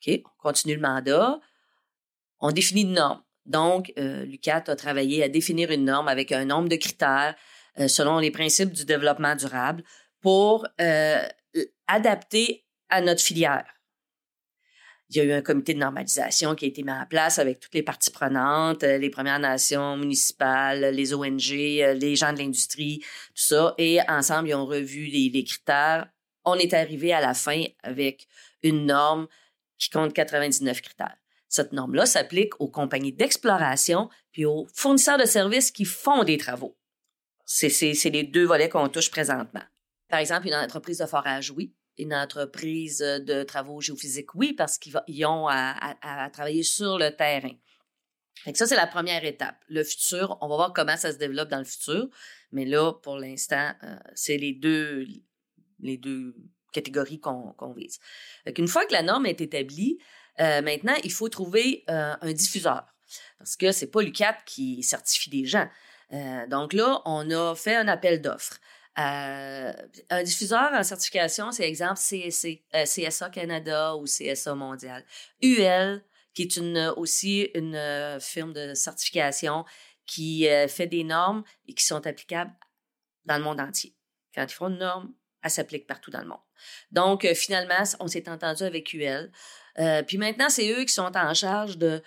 OK, 0.07 0.21
on 0.25 0.43
continue 0.43 0.75
le 0.75 0.83
mandat, 0.83 1.41
on 2.41 2.53
définit 2.53 2.83
une 2.83 2.93
norme. 2.93 3.23
Donc, 3.47 3.93
euh, 3.99 4.25
l'UCAT 4.25 4.65
a 4.67 4.77
travaillé 4.77 5.23
à 5.23 5.29
définir 5.29 5.71
une 5.71 5.85
norme 5.85 6.09
avec 6.09 6.33
un 6.33 6.45
nombre 6.45 6.69
de 6.69 6.77
critères 6.77 7.37
euh, 7.79 7.89
selon 7.89 8.19
les 8.19 8.31
principes 8.31 8.73
du 8.73 8.85
développement 8.85 9.37
durable 9.37 9.85
pour 10.21 10.67
euh, 10.81 11.23
adapter 11.87 12.65
à 12.89 13.01
notre 13.01 13.23
filière. 13.23 13.65
Il 15.09 15.17
y 15.17 15.21
a 15.21 15.25
eu 15.25 15.33
un 15.33 15.43
comité 15.43 15.73
de 15.73 15.79
normalisation 15.79 16.57
qui 16.57 16.65
a 16.65 16.69
été 16.69 16.83
mis 16.83 16.91
en 16.91 17.07
place 17.07 17.39
avec 17.39 17.61
toutes 17.61 17.75
les 17.75 17.85
parties 17.85 18.11
prenantes, 18.11 18.83
les 18.83 19.09
Premières 19.09 19.39
Nations 19.39 19.97
municipales, 19.97 20.93
les 20.93 21.15
ONG, 21.15 21.49
les 21.49 22.17
gens 22.17 22.33
de 22.33 22.39
l'industrie, 22.39 22.99
tout 23.29 23.43
ça. 23.43 23.75
Et 23.79 24.01
ensemble, 24.09 24.49
ils 24.49 24.55
ont 24.55 24.67
revu 24.67 25.05
les, 25.05 25.45
critères. 25.45 26.09
On 26.45 26.57
est 26.57 26.75
arrivé 26.75 27.13
à 27.13 27.21
la 27.21 27.35
fin 27.35 27.63
avec 27.85 28.27
une 28.65 28.87
norme 28.87 29.29
qui 29.79 29.91
compte 29.91 30.13
99 30.13 30.81
critères. 30.81 31.17
Cette 31.49 31.73
norme-là 31.73 32.07
s'applique 32.07 32.61
aux 32.61 32.69
compagnies 32.69 33.13
d'exploration 33.13 34.09
puis 34.33 34.45
aux 34.45 34.67
fournisseurs 34.75 35.19
de 35.19 35.25
services 35.25 35.71
qui 35.71 35.85
font 35.85 36.25
des 36.25 36.39
travaux. 36.39 36.77
C'est 37.45 37.71
les 38.11 38.25
deux 38.25 38.45
volets 38.45 38.69
qu'on 38.69 38.89
touche 38.89 39.11
présentement. 39.11 39.63
Par 40.09 40.19
exemple, 40.19 40.49
une 40.49 40.55
entreprise 40.55 40.99
de 40.99 41.07
forage, 41.07 41.51
oui 41.51 41.75
une 41.99 42.15
entreprise 42.15 42.99
de 42.99 43.43
travaux 43.43 43.81
géophysiques, 43.81 44.35
oui, 44.35 44.53
parce 44.53 44.79
qu'ils 44.79 45.27
ont 45.27 45.49
à, 45.49 46.31
travailler 46.33 46.63
sur 46.63 46.99
le 46.99 47.11
terrain. 47.11 47.55
ça, 48.55 48.67
c'est 48.67 48.77
la 48.77 48.87
première 48.87 49.25
étape. 49.25 49.57
Le 49.69 49.83
futur, 49.83 50.37
on 50.41 50.49
va 50.49 50.57
voir 50.57 50.73
comment 50.73 50.97
ça 50.97 51.13
se 51.13 51.19
développe 51.19 51.49
dans 51.49 51.59
le 51.59 51.65
futur. 51.65 52.09
Mais 52.53 52.65
là, 52.65 52.93
pour 52.93 53.17
l'instant, 53.17 53.73
euh, 53.83 53.97
c'est 54.15 54.37
les 54.37 54.53
deux, 54.53 55.07
les 55.81 55.97
deux 55.97 56.35
catégories 56.73 57.21
qu'on 57.21 57.73
vise. 57.75 57.99
une 58.59 58.69
fois 58.69 58.85
que 58.85 58.93
la 58.93 59.03
norme 59.03 59.27
est 59.27 59.41
établie, 59.41 59.99
euh, 60.41 60.63
maintenant, 60.63 60.95
il 61.05 61.13
faut 61.13 61.29
trouver 61.29 61.85
euh, 61.89 62.15
un 62.21 62.33
diffuseur. 62.33 62.85
Parce 63.39 63.57
que 63.57 63.73
c'est 63.73 63.91
pas 63.91 64.03
l'UCAT 64.03 64.39
qui 64.47 64.83
certifie 64.83 65.31
des 65.31 65.45
gens. 65.45 65.69
donc 66.49 66.73
là, 66.73 67.03
on 67.05 67.31
a 67.31 67.55
fait 67.55 67.77
un 67.77 67.89
appel 67.89 68.21
d'offres 68.21 68.59
un 68.99 70.23
diffuseur 70.25 70.73
en 70.73 70.83
certification, 70.83 71.53
c'est 71.53 71.69
exemple 71.69 72.01
CSC, 72.01 72.65
CSA 72.73 73.29
Canada 73.31 73.95
ou 73.97 74.05
CSA 74.05 74.55
Mondial. 74.55 75.05
UL, 75.43 76.03
qui 76.33 76.43
est 76.43 76.57
une, 76.57 76.93
aussi 76.97 77.51
une 77.55 78.19
firme 78.21 78.55
de 78.55 78.73
certification 78.75 79.65
qui 80.07 80.47
fait 80.69 80.87
des 80.87 81.05
normes 81.05 81.45
et 81.67 81.75
qui 81.75 81.85
sont 81.85 82.07
applicables 82.07 82.55
dans 83.27 83.37
le 83.37 83.45
monde 83.45 83.61
entier. 83.61 83.95
Quand 84.35 84.45
ils 84.45 84.55
font 84.55 84.69
une 84.69 84.79
norme, 84.79 85.13
elle 85.43 85.51
s'applique 85.51 85.87
partout 85.87 86.11
dans 86.11 86.23
le 86.23 86.29
monde. 86.29 86.41
Donc, 86.91 87.27
finalement, 87.35 87.83
on 88.01 88.09
s'est 88.09 88.29
entendu 88.29 88.63
avec 88.63 88.93
UL. 88.95 89.31
Puis 90.07 90.19
maintenant, 90.19 90.49
c'est 90.49 90.71
eux 90.71 90.85
qui 90.85 90.93
sont 90.93 91.17
en 91.17 91.35
charge 91.35 91.79
de 91.79 92.03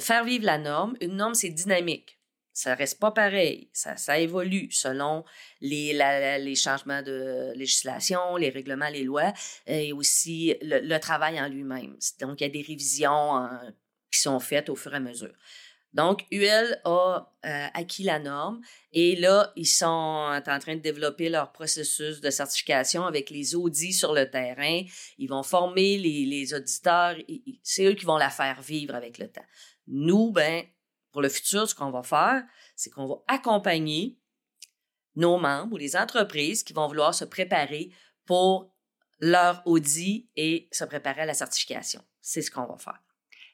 faire 0.00 0.24
vivre 0.24 0.44
la 0.44 0.58
norme. 0.58 0.96
Une 1.00 1.16
norme, 1.16 1.34
c'est 1.34 1.50
dynamique 1.50 2.16
ça 2.56 2.74
reste 2.74 2.98
pas 2.98 3.10
pareil. 3.10 3.68
Ça, 3.74 4.18
évolue 4.18 4.72
selon 4.72 5.26
les, 5.60 5.92
les 5.92 6.54
changements 6.54 7.02
de 7.02 7.52
législation, 7.54 8.36
les 8.36 8.48
règlements, 8.48 8.88
les 8.88 9.04
lois 9.04 9.34
et 9.66 9.92
aussi 9.92 10.56
le, 10.62 10.96
travail 10.96 11.38
en 11.38 11.48
lui-même. 11.48 11.98
Donc, 12.18 12.40
il 12.40 12.44
y 12.44 12.46
a 12.46 12.48
des 12.48 12.62
révisions 12.62 13.46
qui 14.10 14.20
sont 14.20 14.40
faites 14.40 14.70
au 14.70 14.74
fur 14.74 14.94
et 14.94 14.96
à 14.96 15.00
mesure. 15.00 15.34
Donc, 15.92 16.26
UL 16.30 16.80
a 16.84 17.32
euh, 17.46 17.66
acquis 17.72 18.02
la 18.02 18.18
norme 18.18 18.60
et 18.92 19.16
là, 19.16 19.52
ils 19.56 19.66
sont 19.66 19.86
en 19.86 20.58
train 20.58 20.76
de 20.76 20.80
développer 20.80 21.28
leur 21.28 21.52
processus 21.52 22.20
de 22.20 22.28
certification 22.28 23.06
avec 23.06 23.30
les 23.30 23.54
audits 23.54 23.94
sur 23.94 24.12
le 24.12 24.30
terrain. 24.30 24.82
Ils 25.16 25.28
vont 25.28 25.42
former 25.42 25.96
les, 25.96 26.26
les 26.26 26.52
auditeurs. 26.52 27.16
C'est 27.62 27.86
eux 27.86 27.94
qui 27.94 28.04
vont 28.04 28.18
la 28.18 28.30
faire 28.30 28.60
vivre 28.60 28.94
avec 28.94 29.16
le 29.18 29.28
temps. 29.28 29.46
Nous, 29.86 30.32
ben, 30.32 30.64
pour 31.12 31.22
le 31.22 31.28
futur, 31.30 31.68
ce 31.68 31.74
qu'on 31.74 31.90
va 31.90 32.02
faire, 32.02 32.44
c'est 32.74 32.90
qu'on 32.90 33.06
va 33.06 33.16
accompagner 33.28 34.18
nos 35.14 35.38
membres 35.38 35.72
ou 35.74 35.76
les 35.78 35.96
entreprises 35.96 36.62
qui 36.62 36.74
vont 36.74 36.86
vouloir 36.86 37.14
se 37.14 37.24
préparer 37.24 37.90
pour 38.26 38.70
leur 39.18 39.62
audit 39.66 40.28
et 40.36 40.68
se 40.72 40.84
préparer 40.84 41.22
à 41.22 41.26
la 41.26 41.34
certification. 41.34 42.04
C'est 42.20 42.42
ce 42.42 42.50
qu'on 42.50 42.66
va 42.66 42.76
faire. 42.76 43.02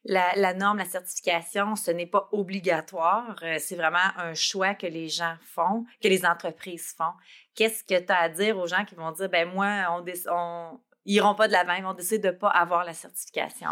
La, 0.05 0.55
norme, 0.55 0.79
la 0.79 0.85
certification, 0.85 1.77
ce 1.77 1.91
n'est 1.93 2.07
pas 2.07 2.29
obligatoire. 2.33 3.39
Euh, 3.43 3.57
c'est 3.61 3.77
vraiment 3.77 3.99
un 4.17 4.35
choix 4.35 4.75
que 4.75 4.87
les 4.87 5.09
gens 5.09 5.37
font, 5.43 5.85
que 6.03 6.09
les 6.09 6.27
entreprises 6.27 6.93
font. 6.97 7.13
Qu'est-ce 7.55 7.85
que 7.85 7.99
tu 7.99 8.13
as 8.13 8.19
à 8.19 8.29
dire 8.29 8.59
aux 8.59 8.67
gens 8.67 8.85
qui 8.85 8.97
vont 8.97 9.13
dire, 9.13 9.29
ben 9.29 9.49
moi, 9.49 9.87
on, 9.91 10.05
on 10.31 10.81
ils 11.05 11.17
iront 11.17 11.35
pas 11.35 11.47
de 11.47 11.53
l'avant, 11.53 11.75
ils 11.75 11.85
vont 11.85 11.95
décider 11.95 12.19
de 12.19 12.31
pas 12.31 12.49
avoir 12.49 12.85
la 12.85 12.95
certification? 12.95 13.71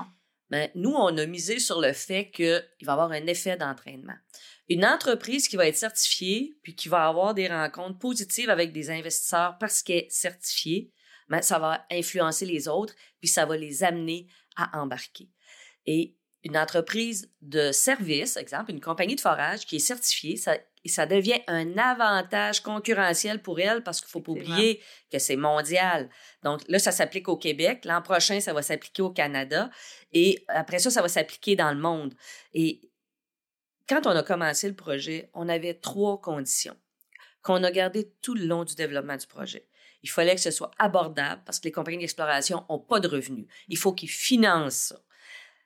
Ben, 0.51 0.69
nous, 0.75 0.91
on 0.91 1.17
a 1.17 1.27
misé 1.27 1.61
sur 1.61 1.81
le 1.81 1.93
fait 1.93 2.31
qu'il 2.31 2.63
va 2.83 2.93
y 2.93 2.95
avoir 2.95 3.13
un 3.13 3.27
effet 3.27 3.57
d'entraînement. 3.57 4.17
Une 4.69 4.85
entreprise 4.85 5.49
qui 5.49 5.57
va 5.57 5.67
être 5.67 5.77
certifiée, 5.77 6.59
puis 6.63 6.75
qui 6.75 6.89
va 6.89 7.07
avoir 7.07 7.35
des 7.35 7.49
rencontres 7.49 7.99
positives 7.99 8.51
avec 8.51 8.73
des 8.73 8.91
investisseurs 8.91 9.59
parce 9.59 9.83
qu'elle 9.83 10.05
est 10.05 10.11
certifiée, 10.11 10.93
ben, 11.29 11.41
ça 11.43 11.61
va 11.61 11.87
influencer 11.91 12.47
les 12.47 12.67
autres, 12.67 12.95
puis 13.21 13.29
ça 13.29 13.47
va 13.47 13.57
les 13.57 13.85
amener 13.85 14.27
à 14.57 14.81
embarquer. 14.81 15.29
Et 15.87 16.17
une 16.43 16.57
entreprise 16.57 17.31
de 17.43 17.71
service, 17.71 18.37
exemple, 18.37 18.71
une 18.71 18.81
compagnie 18.81 19.15
de 19.15 19.21
forage 19.21 19.67
qui 19.67 19.77
est 19.77 19.81
certifiée, 19.81 20.37
ça, 20.37 20.57
ça 20.87 21.05
devient 21.05 21.41
un 21.47 21.77
avantage 21.77 22.63
concurrentiel 22.63 23.43
pour 23.43 23.61
elle 23.61 23.83
parce 23.83 24.01
qu'il 24.01 24.09
ne 24.09 24.11
faut 24.13 24.21
pas 24.21 24.33
oublier 24.33 24.81
que 25.13 25.19
c'est 25.19 25.37
mondial. 25.37 26.09
Donc 26.43 26.63
là, 26.69 26.79
ça 26.79 26.93
s'applique 26.93 27.29
au 27.29 27.37
Québec. 27.37 27.85
L'an 27.85 28.01
prochain, 28.01 28.41
ça 28.41 28.55
va 28.55 28.63
s'appliquer 28.63 29.03
au 29.03 29.11
Canada. 29.11 29.71
Et 30.13 30.43
après 30.49 30.79
ça, 30.79 30.91
ça 30.91 31.03
va 31.03 31.09
s'appliquer 31.09 31.57
dans 31.57 31.73
le 31.73 31.79
monde. 31.79 32.15
Et 32.55 32.81
quand 33.87 34.07
on 34.07 34.11
a 34.11 34.23
commencé 34.23 34.69
le 34.69 34.77
projet, 34.77 35.31
on 35.35 35.49
avait 35.49 35.75
trois 35.75 36.21
conditions 36.21 36.77
qu'on 37.43 37.63
a 37.65 37.71
gardées 37.71 38.13
tout 38.23 38.35
le 38.35 38.47
long 38.47 38.65
du 38.65 38.75
développement 38.75 39.17
du 39.17 39.27
projet. 39.27 39.67
Il 40.03 40.09
fallait 40.09 40.35
que 40.35 40.41
ce 40.41 40.51
soit 40.51 40.71
abordable 40.79 41.43
parce 41.45 41.59
que 41.59 41.65
les 41.65 41.73
compagnies 41.73 41.99
d'exploration 41.99 42.65
n'ont 42.71 42.79
pas 42.79 43.01
de 43.01 43.09
revenus. 43.09 43.47
Il 43.69 43.77
faut 43.77 43.93
qu'ils 43.93 44.09
financent 44.09 44.75
ça. 44.75 45.03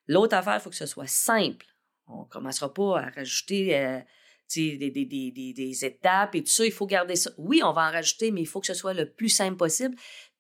L'autre 0.07 0.37
affaire, 0.37 0.57
il 0.57 0.61
faut 0.61 0.71
que 0.71 0.77
ce 0.77 0.87
soit 0.87 1.07
simple. 1.07 1.67
On 2.07 2.23
ne 2.23 2.29
commencera 2.29 2.73
pas 2.73 3.01
à 3.01 3.11
rajouter 3.11 3.77
euh, 3.77 4.01
des, 4.55 5.85
étapes 5.85 6.35
et 6.35 6.43
tout 6.43 6.51
ça. 6.51 6.65
Il 6.65 6.73
faut 6.73 6.87
garder 6.87 7.17
ça. 7.17 7.31
Oui, 7.39 7.63
on 7.65 7.73
va 7.73 7.89
en 7.89 7.93
rajouter, 7.93 8.31
mais 8.31 8.43
il 8.43 8.47
faut 8.47 8.61
que 8.61 8.67
ce 8.67 8.75
soit 8.75 8.95
le 8.95 9.11
plus 9.11 9.31
simple 9.31 9.57
possible. 9.57 9.97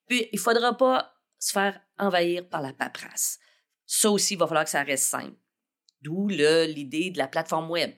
Puis, 0.07 0.29
il 0.33 0.37
ne 0.37 0.41
faudra 0.41 0.77
pas 0.77 1.15
se 1.39 1.53
faire 1.53 1.81
envahir 1.99 2.49
par 2.49 2.61
la 2.61 2.73
paperasse. 2.73 3.39
Ça 3.87 4.11
aussi, 4.11 4.35
il 4.35 4.39
va 4.39 4.47
falloir 4.47 4.65
que 4.65 4.71
ça 4.71 4.83
reste 4.83 5.05
simple. 5.05 5.37
D'où 6.01 6.29
l'idée 6.29 7.11
de 7.11 7.19
la 7.19 7.29
plateforme 7.29 7.71
web, 7.71 7.93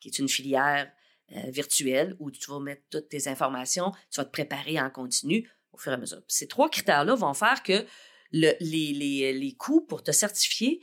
qui 0.00 0.08
est 0.08 0.18
une 0.18 0.28
filière 0.28 0.90
euh, 1.32 1.50
virtuelle 1.50 2.16
où 2.18 2.30
tu 2.30 2.50
vas 2.50 2.60
mettre 2.60 2.82
toutes 2.90 3.08
tes 3.08 3.28
informations, 3.28 3.92
tu 4.10 4.20
vas 4.20 4.24
te 4.24 4.30
préparer 4.30 4.80
en 4.80 4.90
continu 4.90 5.50
au 5.72 5.78
fur 5.78 5.92
et 5.92 5.94
à 5.94 5.98
mesure. 5.98 6.22
ces 6.28 6.48
trois 6.48 6.68
critères-là 6.68 7.14
vont 7.14 7.32
faire 7.32 7.62
que 7.62 7.86
le, 8.30 8.52
les, 8.60 8.92
les, 8.92 9.32
les 9.32 9.54
coûts 9.54 9.80
pour 9.82 10.02
te 10.02 10.12
certifier 10.12 10.82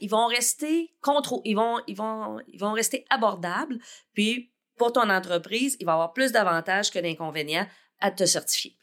ils 0.00 0.08
vont 0.08 0.26
rester 0.26 0.90
ils 1.44 1.56
vont, 1.56 1.80
ils 1.86 1.96
vont, 1.96 2.38
ils 2.48 2.60
vont 2.60 2.72
rester 2.72 3.04
abordables. 3.10 3.78
Puis 4.14 4.52
pour 4.76 4.92
ton 4.92 5.08
entreprise, 5.10 5.76
il 5.80 5.86
va 5.86 5.92
y 5.92 5.94
avoir 5.94 6.12
plus 6.12 6.32
d'avantages 6.32 6.90
que 6.90 6.98
d'inconvénients 6.98 7.66
à 8.00 8.10
te 8.10 8.24
certifier. 8.24 8.76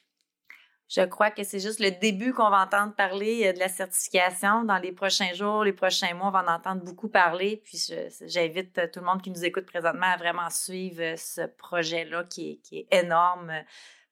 Je 0.89 1.01
crois 1.01 1.31
que 1.31 1.43
c'est 1.43 1.59
juste 1.59 1.79
le 1.79 1.89
début 1.89 2.33
qu'on 2.33 2.49
va 2.51 2.63
entendre 2.63 2.93
parler 2.93 3.47
euh, 3.47 3.53
de 3.53 3.59
la 3.59 3.69
certification. 3.69 4.63
Dans 4.63 4.77
les 4.77 4.91
prochains 4.91 5.33
jours, 5.33 5.63
les 5.63 5.73
prochains 5.73 6.13
mois, 6.13 6.27
on 6.27 6.31
va 6.31 6.43
en 6.43 6.53
entendre 6.53 6.83
beaucoup 6.83 7.09
parler. 7.09 7.61
Puis 7.63 7.87
j'invite 8.27 8.77
euh, 8.77 8.87
tout 8.91 8.99
le 8.99 9.05
monde 9.05 9.21
qui 9.21 9.31
nous 9.31 9.43
écoute 9.43 9.65
présentement 9.65 10.05
à 10.05 10.17
vraiment 10.17 10.49
suivre 10.51 11.01
euh, 11.01 11.15
ce 11.17 11.41
projet-là 11.41 12.25
qui 12.25 12.51
est, 12.51 12.55
qui 12.57 12.77
est 12.79 12.87
énorme 12.91 13.51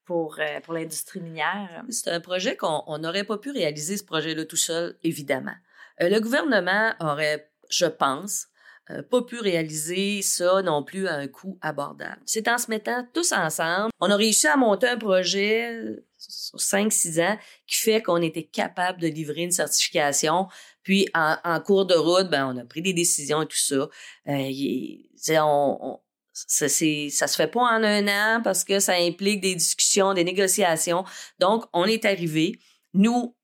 pour, 0.06 0.40
pour 0.64 0.74
l'industrie 0.74 1.22
minière. 1.22 1.84
C'est 1.90 2.10
un 2.10 2.20
projet 2.20 2.58
qu'on 2.58 2.98
n'aurait 2.98 3.24
pas 3.24 3.38
pu 3.38 3.52
réaliser, 3.52 3.96
ce 3.96 4.04
projet-là 4.04 4.46
tout 4.46 4.58
seul, 4.58 4.98
évidemment. 5.04 5.54
Euh, 6.02 6.10
le 6.10 6.20
gouvernement 6.20 6.94
aurait, 7.00 7.52
je 7.70 7.86
pense, 7.86 8.48
euh, 8.90 9.04
pas 9.04 9.22
pu 9.22 9.40
réaliser 9.40 10.22
ça 10.22 10.62
non 10.62 10.84
plus 10.84 11.08
à 11.08 11.16
un 11.16 11.28
coût 11.28 11.58
abordable. 11.62 12.22
C'est 12.26 12.48
en 12.48 12.58
se 12.58 12.70
mettant 12.70 13.08
tous 13.14 13.32
ensemble, 13.32 13.92
on 14.00 14.10
a 14.10 14.16
réussi 14.16 14.48
à 14.48 14.58
monter 14.58 14.88
un 14.88 14.98
projet 14.98 15.72
euh, 15.72 16.06
sur 16.18 16.58
5-6 16.58 17.22
ans 17.22 17.38
qui 17.68 17.78
fait 17.78 18.02
qu'on 18.02 18.22
était 18.22 18.44
capable 18.44 19.00
de 19.02 19.08
livrer 19.08 19.42
une 19.44 19.52
certification. 19.52 20.48
Puis 20.84 21.08
en, 21.14 21.60
cours 21.64 21.86
de 21.86 21.94
route, 21.94 22.30
ben, 22.30 22.48
on 22.48 22.58
a 22.58 22.66
pris 22.66 22.82
des 22.82 22.94
décisions 22.94 23.44
et 23.44 23.48
tout 23.48 23.56
ça. 23.56 23.88
on, 25.46 26.00
ça, 26.34 26.68
ça 26.68 27.28
se 27.28 27.36
fait 27.36 27.52
pas 27.52 27.62
en 27.62 27.84
un 27.84 28.08
an 28.08 28.42
parce 28.44 28.64
que 28.64 28.80
ça 28.80 28.94
implique 28.94 29.42
des 29.42 29.54
discussions, 29.54 30.14
des 30.14 30.24
négociations. 30.24 31.04
Donc, 31.40 31.66
on 31.74 31.86
est 31.86 32.06
arrivé. 32.06 32.60
Nous, 32.94 33.36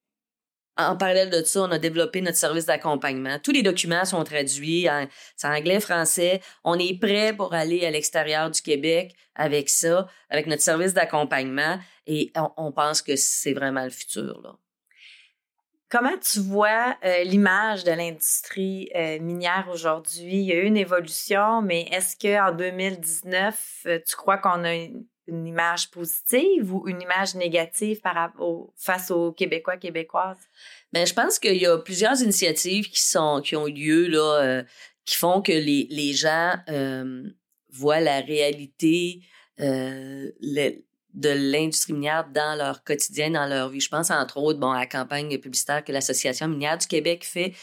en 0.77 0.95
parallèle 0.95 1.29
de 1.29 1.43
ça, 1.43 1.61
on 1.61 1.71
a 1.71 1.79
développé 1.79 2.21
notre 2.21 2.37
service 2.37 2.65
d'accompagnement. 2.65 3.39
Tous 3.39 3.51
les 3.51 3.63
documents 3.63 4.05
sont 4.05 4.23
traduits 4.23 4.89
en, 4.89 5.07
anglais, 5.43 5.79
français. 5.79 6.41
On 6.63 6.77
est 6.77 6.99
prêt 6.99 7.33
pour 7.35 7.53
aller 7.53 7.85
à 7.85 7.91
l'extérieur 7.91 8.51
du 8.51 8.61
Québec 8.61 9.15
avec 9.35 9.69
ça, 9.69 10.07
avec 10.29 10.47
notre 10.47 10.61
service 10.61 10.93
d'accompagnement. 10.93 11.79
Et 12.05 12.31
on, 12.57 12.71
pense 12.71 13.01
que 13.01 13.15
c'est 13.15 13.53
vraiment 13.53 13.83
le 13.83 13.89
futur. 13.89 14.57
Comment 15.89 16.17
tu 16.17 16.39
vois 16.39 16.97
euh, 17.05 17.23
l'image 17.23 17.85
de 17.85 17.91
l'industrie 17.91 18.89
euh, 18.93 19.19
minière 19.19 19.69
aujourd'hui? 19.71 20.35
Il 20.35 20.45
y 20.45 20.51
a 20.51 20.55
eu 20.55 20.65
une 20.65 20.77
évolution, 20.77 21.61
mais 21.61 21.83
est-ce 21.91 22.17
qu'en 22.17 22.51
2019, 22.53 23.83
euh, 23.85 23.99
tu 24.05 24.15
crois 24.17 24.37
qu'on 24.37 24.65
a 24.65 24.73
une, 24.73 25.05
une, 25.27 25.47
image 25.47 25.89
positive 25.91 26.73
ou 26.73 26.87
une 26.87 27.01
image 27.01 27.35
négative 27.35 28.01
par, 28.01 28.33
face 28.75 29.11
aux 29.11 29.31
Québécois, 29.31 29.77
Québécoises? 29.77 30.37
Ben, 30.93 31.05
je 31.05 31.13
pense 31.13 31.39
qu'il 31.39 31.57
y 31.57 31.65
a 31.65 31.77
plusieurs 31.77 32.21
initiatives 32.21 32.89
qui 32.89 33.01
sont 33.01 33.41
qui 33.43 33.55
ont 33.55 33.67
eu 33.67 33.73
lieu 33.73 34.07
là, 34.07 34.41
euh, 34.41 34.63
qui 35.05 35.15
font 35.15 35.41
que 35.41 35.51
les, 35.51 35.87
les 35.89 36.13
gens 36.13 36.55
euh, 36.69 37.23
voient 37.69 37.99
la 37.99 38.21
réalité 38.21 39.21
euh, 39.59 40.31
de 40.39 41.29
l'industrie 41.29 41.93
minière 41.93 42.27
dans 42.33 42.55
leur 42.57 42.83
quotidien, 42.83 43.31
dans 43.31 43.47
leur 43.47 43.69
vie. 43.69 43.79
Je 43.79 43.89
pense 43.89 44.11
entre 44.11 44.37
autres 44.37 44.59
bon 44.59 44.71
à 44.71 44.79
la 44.79 44.85
campagne 44.85 45.37
publicitaire 45.39 45.83
que 45.83 45.91
l'Association 45.91 46.47
minière 46.47 46.77
du 46.77 46.87
Québec 46.87 47.25
fait, 47.25 47.53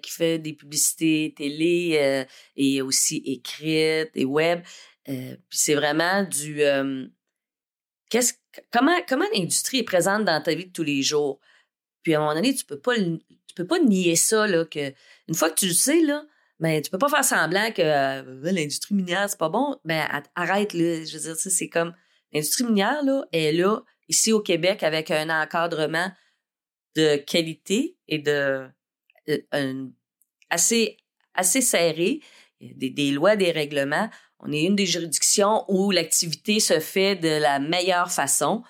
qui 0.00 0.10
fait 0.10 0.38
des 0.38 0.54
publicités 0.54 1.34
télé 1.36 2.24
et 2.56 2.80
aussi 2.80 3.22
écrites 3.26 4.10
et 4.14 4.24
web. 4.24 4.62
Puis 5.04 5.38
c'est 5.50 5.74
vraiment 5.74 6.22
du 6.24 6.62
qu'est-ce 8.10 8.34
comment 8.70 8.96
comment 9.08 9.24
l'industrie 9.32 9.78
est 9.78 9.84
présente 9.84 10.24
dans 10.24 10.42
ta 10.42 10.54
vie 10.54 10.66
de 10.66 10.72
tous 10.72 10.82
les 10.82 11.02
jours? 11.02 11.40
Puis 12.02 12.14
à 12.14 12.18
un 12.18 12.20
moment 12.20 12.34
donné, 12.34 12.54
tu 12.54 12.64
peux 12.64 12.78
pas 12.78 12.94
tu 12.96 13.54
peux 13.54 13.66
pas 13.66 13.78
nier 13.78 14.16
ça 14.16 14.46
là 14.46 14.64
que 14.64 14.92
une 15.28 15.34
fois 15.34 15.50
que 15.50 15.58
tu 15.60 15.68
le 15.68 15.72
sais 15.74 16.00
là, 16.02 16.24
ben 16.58 16.82
tu 16.82 16.90
peux 16.90 16.98
pas 16.98 17.08
faire 17.08 17.24
semblant 17.24 17.72
que 17.72 17.82
euh, 17.82 18.52
l'industrie 18.52 18.94
minière 18.94 19.28
c'est 19.28 19.38
pas 19.38 19.48
bon, 19.48 19.78
ben 19.84 20.06
arrête 20.34 20.74
là, 20.74 21.04
je 21.04 21.16
veux 21.16 21.22
dire 21.22 21.36
c'est 21.36 21.68
comme 21.68 21.94
l'industrie 22.32 22.64
minière 22.64 23.02
là 23.02 23.24
est 23.32 23.52
là 23.52 23.80
ici 24.08 24.32
au 24.32 24.40
Québec 24.40 24.82
avec 24.82 25.10
un 25.10 25.30
encadrement 25.30 26.12
de 26.96 27.16
qualité 27.16 27.96
et 28.08 28.18
de 28.18 28.68
euh, 29.28 29.86
assez 30.50 30.96
assez 31.34 31.60
serré, 31.60 32.20
des, 32.60 32.90
des 32.90 33.12
lois, 33.12 33.36
des 33.36 33.52
règlements. 33.52 34.10
On 34.42 34.52
est 34.52 34.62
une 34.62 34.76
des 34.76 34.86
juridictions 34.86 35.64
où 35.68 35.90
l'activité 35.90 36.60
se 36.60 36.80
fait 36.80 37.16
de 37.16 37.40
la 37.40 37.58
meilleure 37.58 38.10
façon. 38.10 38.62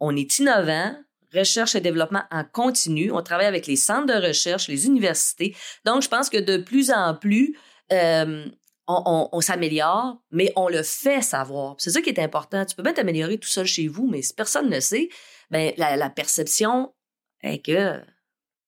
On 0.00 0.16
est 0.16 0.38
innovant, 0.38 0.94
recherche 1.34 1.74
et 1.74 1.80
développement 1.80 2.22
en 2.30 2.44
continu. 2.44 3.10
On 3.12 3.22
travaille 3.22 3.46
avec 3.46 3.66
les 3.66 3.76
centres 3.76 4.06
de 4.06 4.26
recherche, 4.26 4.68
les 4.68 4.86
universités. 4.86 5.56
Donc, 5.84 6.02
je 6.02 6.08
pense 6.08 6.30
que 6.30 6.38
de 6.38 6.56
plus 6.56 6.90
en 6.90 7.14
plus, 7.14 7.56
euh, 7.92 8.46
on, 8.86 9.40
s'améliore, 9.40 10.22
mais 10.30 10.52
on 10.56 10.68
le 10.68 10.82
fait 10.82 11.20
savoir. 11.20 11.74
C'est 11.78 11.90
ça 11.90 12.00
qui 12.00 12.08
est 12.08 12.20
important. 12.20 12.64
Tu 12.64 12.74
peux 12.74 12.82
bien 12.82 12.94
t'améliorer 12.94 13.38
tout 13.38 13.48
seul 13.48 13.66
chez 13.66 13.86
vous, 13.86 14.08
mais 14.08 14.22
si 14.22 14.32
personne 14.32 14.70
ne 14.70 14.80
sait, 14.80 15.10
ben, 15.50 15.72
la, 15.76 16.10
perception 16.10 16.94
est 17.42 17.64
que 17.64 18.00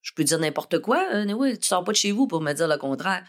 je 0.03 0.13
peux 0.15 0.25
dire 0.25 0.39
n'importe 0.39 0.81
quoi. 0.81 1.07
Euh, 1.15 1.33
oui, 1.33 1.59
tu 1.59 1.67
sors 1.67 1.85
pas 1.85 1.93
de 1.93 1.97
chez 1.97 2.13
vous 2.13 2.27
pour 2.27 2.43
me 2.43 2.53
dire 2.53 2.69
le 2.69 2.77
contraire. 2.77 3.25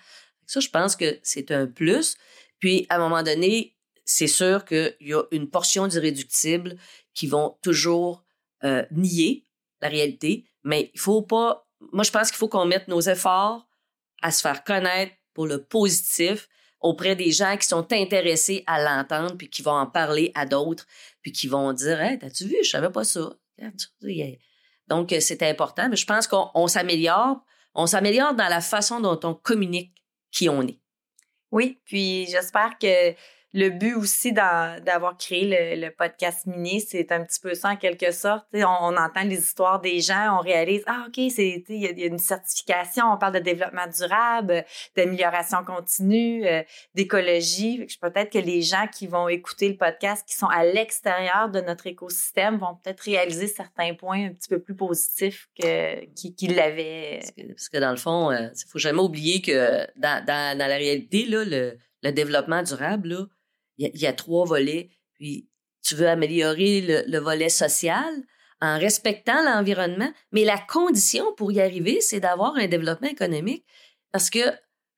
Ça, 0.46 0.60
je 0.60 0.70
pense 0.70 0.98
que 0.98 1.18
c'est 1.24 1.52
un 1.52 1.66
plus. 1.66 2.18
Puis, 2.62 2.86
à 2.90 2.96
un 2.96 3.00
moment 3.00 3.24
donné, 3.24 3.76
c'est 4.06 4.28
sûr 4.28 4.64
qu'il 4.64 4.96
y 5.02 5.14
a 5.14 5.24
une 5.32 5.50
portion 5.50 5.88
d'irréductibles 5.88 6.78
qui 7.14 7.28
vont 7.28 7.58
toujours 7.62 8.24
euh, 8.64 8.86
nier 8.92 9.46
la 9.82 9.90
réalité, 9.90 10.46
mais 10.64 10.92
il 10.94 11.00
faut 11.00 11.24
pas. 11.24 11.68
Moi, 11.92 12.04
je 12.04 12.12
pense 12.12 12.30
qu'il 12.30 12.38
faut 12.38 12.48
qu'on 12.48 12.66
mette 12.66 12.88
nos 12.88 13.02
efforts 13.02 13.68
à 14.22 14.32
se 14.32 14.42
faire 14.42 14.64
connaître 14.64 15.14
pour 15.34 15.48
le 15.48 15.64
positif 15.64 16.48
auprès 16.80 17.16
des 17.16 17.32
gens 17.32 17.58
qui 17.58 17.68
sont 17.68 17.92
intéressés 17.92 18.64
à 18.68 18.82
l'entendre, 18.82 19.36
puis 19.36 19.50
qui 19.50 19.64
vont 19.64 19.72
en 19.72 19.88
parler 19.88 20.32
à 20.36 20.46
d'autres, 20.46 20.86
puis 21.22 21.32
qui 21.32 21.48
vont 21.48 21.74
dire 21.74 22.00
Hey, 22.00 22.20
t'as-tu 22.20 22.46
vu, 22.46 22.58
je 22.64 22.70
savais 22.70 22.92
pas 22.92 23.04
ça. 23.04 23.34
Donc, 24.88 25.12
euh, 25.14 25.20
c'est 25.20 25.42
important. 25.44 25.90
Mais 25.90 25.96
je 25.96 26.06
pense 26.06 26.28
qu'on 26.28 26.68
s'améliore. 26.68 27.44
On 27.74 27.88
s'améliore 27.88 28.36
dans 28.36 28.50
la 28.50 28.62
façon 28.62 29.00
dont 29.00 29.20
on 29.24 29.34
communique 29.34 29.96
qui 30.32 30.50
on 30.50 30.62
est. 30.62 30.80
Oui, 31.52 31.80
puis 31.86 32.28
j'espère 32.28 32.78
que 32.80 33.14
le 33.54 33.70
but 33.70 33.96
aussi 33.96 34.32
d'avoir 34.32 35.18
créé 35.18 35.76
le, 35.76 35.90
podcast 35.90 36.46
mini, 36.46 36.80
c'est 36.80 37.12
un 37.12 37.24
petit 37.24 37.40
peu 37.40 37.54
ça 37.54 37.70
en 37.70 37.76
quelque 37.76 38.12
sorte. 38.12 38.46
On, 38.54 38.96
entend 38.96 39.24
les 39.24 39.40
histoires 39.40 39.82
des 39.82 40.00
gens, 40.00 40.38
on 40.38 40.42
réalise, 40.42 40.84
ah 40.88 41.06
OK, 41.08 41.18
il 41.18 41.64
y, 41.70 42.04
a 42.04 42.06
une 42.06 42.18
certification, 42.18 43.06
on 43.12 43.18
parle 43.18 43.34
de 43.34 43.40
développement 43.40 43.88
durable, 43.88 44.64
d'amélioration 44.96 45.64
continue, 45.66 46.46
euh, 46.48 46.64
d'écologie. 46.96 47.86
Peut-être 48.02 48.32
que 48.32 48.40
les 48.40 48.62
gens 48.62 48.88
qui 48.88 49.08
vont 49.08 49.28
écouter 49.28 49.70
le 49.70 49.78
podcast, 49.78 50.26
qui 50.28 50.36
sont 50.36 50.48
à 50.48 50.64
l'extérieur 50.64 51.50
de 51.50 51.60
notre 51.60 51.88
écosystème, 51.88 52.58
vont 52.58 52.76
peut-être 52.82 53.02
réaliser 53.02 53.48
certains 53.48 53.94
points 53.94 54.28
un 54.28 54.34
petit 54.34 54.50
peu 54.50 54.62
plus 54.62 54.76
positifs 54.76 55.50
qu'ils 55.56 56.36
qu 56.36 56.48
l'avaient. 56.48 57.20
Parce, 57.50 57.70
que 57.70 57.78
dans 57.78 57.92
le 57.92 57.98
fond, 57.98 58.32
il 58.32 58.46
euh, 58.46 58.50
faut 58.70 58.80
jamais 58.80 59.02
oublier 59.02 59.42
que 59.42 59.86
dans 59.98 60.58
la 60.58 60.66
réalité, 60.68 61.26
là, 61.26 61.44
le, 61.44 61.78
le 62.04 62.12
développement 62.12 62.64
durable, 62.64 63.10
là, 63.10 63.26
il 63.90 64.02
y, 64.02 64.08
a 64.08 64.14
trois 64.14 64.46
volets. 64.46 64.90
Puis 65.16 65.50
tu 65.82 65.96
veux 65.96 66.08
améliorer 66.08 67.06
le, 67.08 67.20
volet 67.20 67.50
social 67.50 68.14
en 68.62 68.78
respectant 68.78 69.44
l'environnement, 69.44 70.12
mais 70.32 70.46
la 70.46 70.60
condition 70.60 71.34
pour 71.36 71.52
y 71.52 71.60
arriver, 71.60 72.00
c'est 72.00 72.20
d'avoir 72.20 72.56
un 72.56 72.68
développement 72.68 73.10
économique. 73.10 73.66
Parce 74.12 74.30
que 74.30 74.40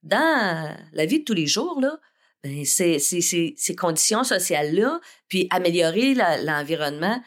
dans 0.01 0.75
la 0.91 1.05
vie 1.05 1.19
de 1.19 1.23
tous 1.23 1.33
les 1.33 1.47
jours, 1.47 1.79
là, 1.79 1.97
ben 2.43 2.65
ces, 2.65 3.55
conditions 3.77 4.25
sociales-là, 4.25 4.99
puis 5.29 5.47
améliorer 5.49 6.13
l'environnement 6.13 7.21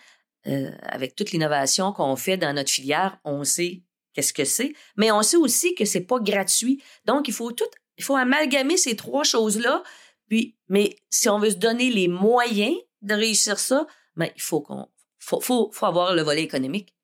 euh, 0.46 0.70
avec 0.82 1.16
toute 1.16 1.30
l'innovation 1.30 1.92
qu'on 1.92 2.16
fait 2.16 2.36
dans 2.36 2.52
notre 2.52 2.70
filière, 2.70 3.18
on 3.24 3.42
sait 3.44 3.82
qu'est-ce 4.12 4.34
que 4.34 4.44
c'est, 4.44 4.74
mais 4.96 5.10
on 5.10 5.22
sait 5.22 5.38
aussi 5.38 5.74
que 5.74 5.86
c'est 5.86 6.04
pas 6.04 6.18
gratuit. 6.20 6.82
Donc, 7.06 7.28
il 7.28 7.34
faut 7.34 7.52
tout, 7.52 7.64
il 7.96 8.04
faut 8.04 8.16
amalgamer 8.16 8.76
ces 8.76 8.94
trois 8.94 9.24
choses-là 9.24 9.82
puis, 10.28 10.56
mais 10.68 10.96
si 11.10 11.28
on 11.28 11.38
veut 11.38 11.50
se 11.50 11.56
donner 11.56 11.90
les 11.90 12.08
moyens 12.08 12.76
de 13.02 13.14
réussir 13.14 13.58
ça, 13.58 13.86
ben, 14.16 14.30
il 14.34 14.42
faut 14.42 14.60
qu'on 14.60 14.88
faut, 15.18 15.40
faut, 15.40 15.70
faut 15.72 15.86
avoir 15.86 16.14
le 16.14 16.22
volet 16.22 16.42
économique. 16.42 16.94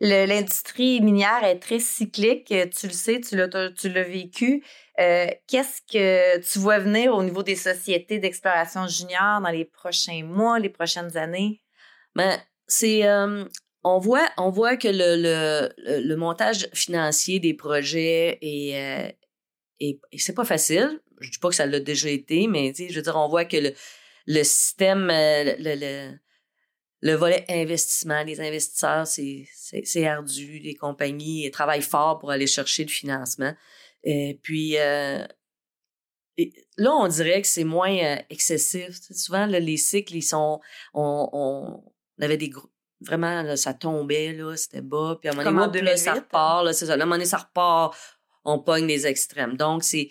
L'industrie 0.00 1.00
minière 1.00 1.42
est 1.42 1.58
très 1.58 1.78
cyclique, 1.78 2.46
tu 2.46 2.86
le 2.86 2.92
sais, 2.92 3.20
tu 3.20 3.36
l'as, 3.36 3.70
tu 3.70 3.88
l'as 3.88 4.02
vécu. 4.02 4.62
Euh, 5.00 5.26
qu'est-ce 5.46 5.80
que 5.90 6.38
tu 6.40 6.58
vois 6.58 6.78
venir 6.78 7.14
au 7.14 7.22
niveau 7.22 7.42
des 7.42 7.56
sociétés 7.56 8.18
d'exploration 8.18 8.86
junior 8.86 9.40
dans 9.40 9.50
les 9.50 9.64
prochains 9.64 10.22
mois, 10.22 10.58
les 10.58 10.68
prochaines 10.68 11.16
années? 11.16 11.62
Ben, 12.14 12.38
c'est, 12.66 13.06
euh, 13.06 13.44
on 13.84 13.98
voit, 13.98 14.28
on 14.36 14.50
voit 14.50 14.76
que 14.76 14.88
le, 14.88 15.16
le, 15.16 16.00
le, 16.00 16.16
montage 16.16 16.68
financier 16.74 17.40
des 17.40 17.54
projets 17.54 18.38
est, 18.42 19.08
euh, 19.08 19.12
et, 19.80 20.00
c'est 20.16 20.34
pas 20.34 20.44
facile. 20.44 21.00
Je 21.20 21.30
dis 21.30 21.38
pas 21.38 21.48
que 21.48 21.54
ça 21.54 21.66
l'a 21.66 21.80
déjà 21.80 22.08
été, 22.08 22.46
mais 22.46 22.72
je 22.76 22.94
veux 22.94 23.02
dire, 23.02 23.16
on 23.16 23.28
voit 23.28 23.44
que 23.44 23.56
le, 23.56 23.72
le 24.26 24.42
système, 24.42 25.10
euh, 25.10 25.54
le, 25.58 26.18
le, 27.02 27.14
volet 27.14 27.44
investissement, 27.48 28.22
les 28.22 28.40
investisseurs, 28.40 29.06
c'est 29.06 30.06
ardu. 30.06 30.58
Les 30.58 30.74
compagnies 30.74 31.50
travaillent 31.50 31.82
fort 31.82 32.18
pour 32.18 32.30
aller 32.30 32.46
chercher 32.46 32.84
le 32.84 32.90
financement. 32.90 33.54
Et 34.04 34.38
puis, 34.42 34.78
euh, 34.78 35.24
là, 36.76 36.92
on 36.92 37.08
dirait 37.08 37.42
que 37.42 37.48
c'est 37.48 37.64
moins 37.64 37.96
euh, 37.96 38.16
excessif. 38.30 39.00
souvent, 39.12 39.46
les 39.46 39.76
cycles, 39.76 40.16
ils 40.16 40.22
sont. 40.22 40.60
On, 40.94 41.28
on 41.32 42.22
avait 42.22 42.36
des 42.36 42.48
groupes 42.48 42.70
vraiment 43.02 43.54
ça 43.56 43.74
tombait 43.74 44.32
là 44.32 44.56
c'était 44.56 44.80
bas 44.80 45.18
puis 45.20 45.28
à 45.28 45.32
un 45.32 45.44
moment 45.44 45.68
donné 45.68 45.98
ça 45.98 46.14
repart 46.14 46.64
là 46.64 46.72
ça 46.72 46.90
à 46.90 46.94
un 46.94 46.96
moment 46.96 47.16
donné 47.16 47.26
ça 47.26 47.36
repart 47.36 47.94
on 48.46 48.60
pogne 48.60 48.86
les 48.86 49.06
extrêmes. 49.06 49.56
Donc, 49.56 49.82
c'est 49.82 50.10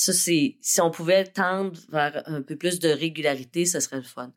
ça, 0.00 0.14
c'est 0.14 0.56
si 0.62 0.80
on 0.80 0.90
pouvait 0.90 1.24
tendre 1.24 1.78
vers 1.90 2.22
un 2.24 2.40
peu 2.40 2.56
plus 2.56 2.78
de 2.78 2.88
régularité, 2.88 3.66
ce 3.66 3.80
serait 3.80 3.98
le 3.98 4.02
fun. 4.02 4.32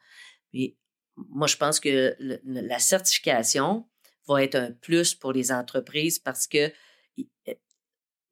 Mais 0.54 0.76
moi, 1.16 1.48
je 1.48 1.56
pense 1.56 1.80
que 1.80 2.18
la 2.44 2.80
certification 2.80 3.88
va 4.28 4.44
être 4.44 4.56
un 4.56 4.72
plus 4.74 5.16
pour 5.16 5.32
les 5.32 5.54
entreprises 5.54 6.20
parce 6.20 6.48
que 6.48 6.70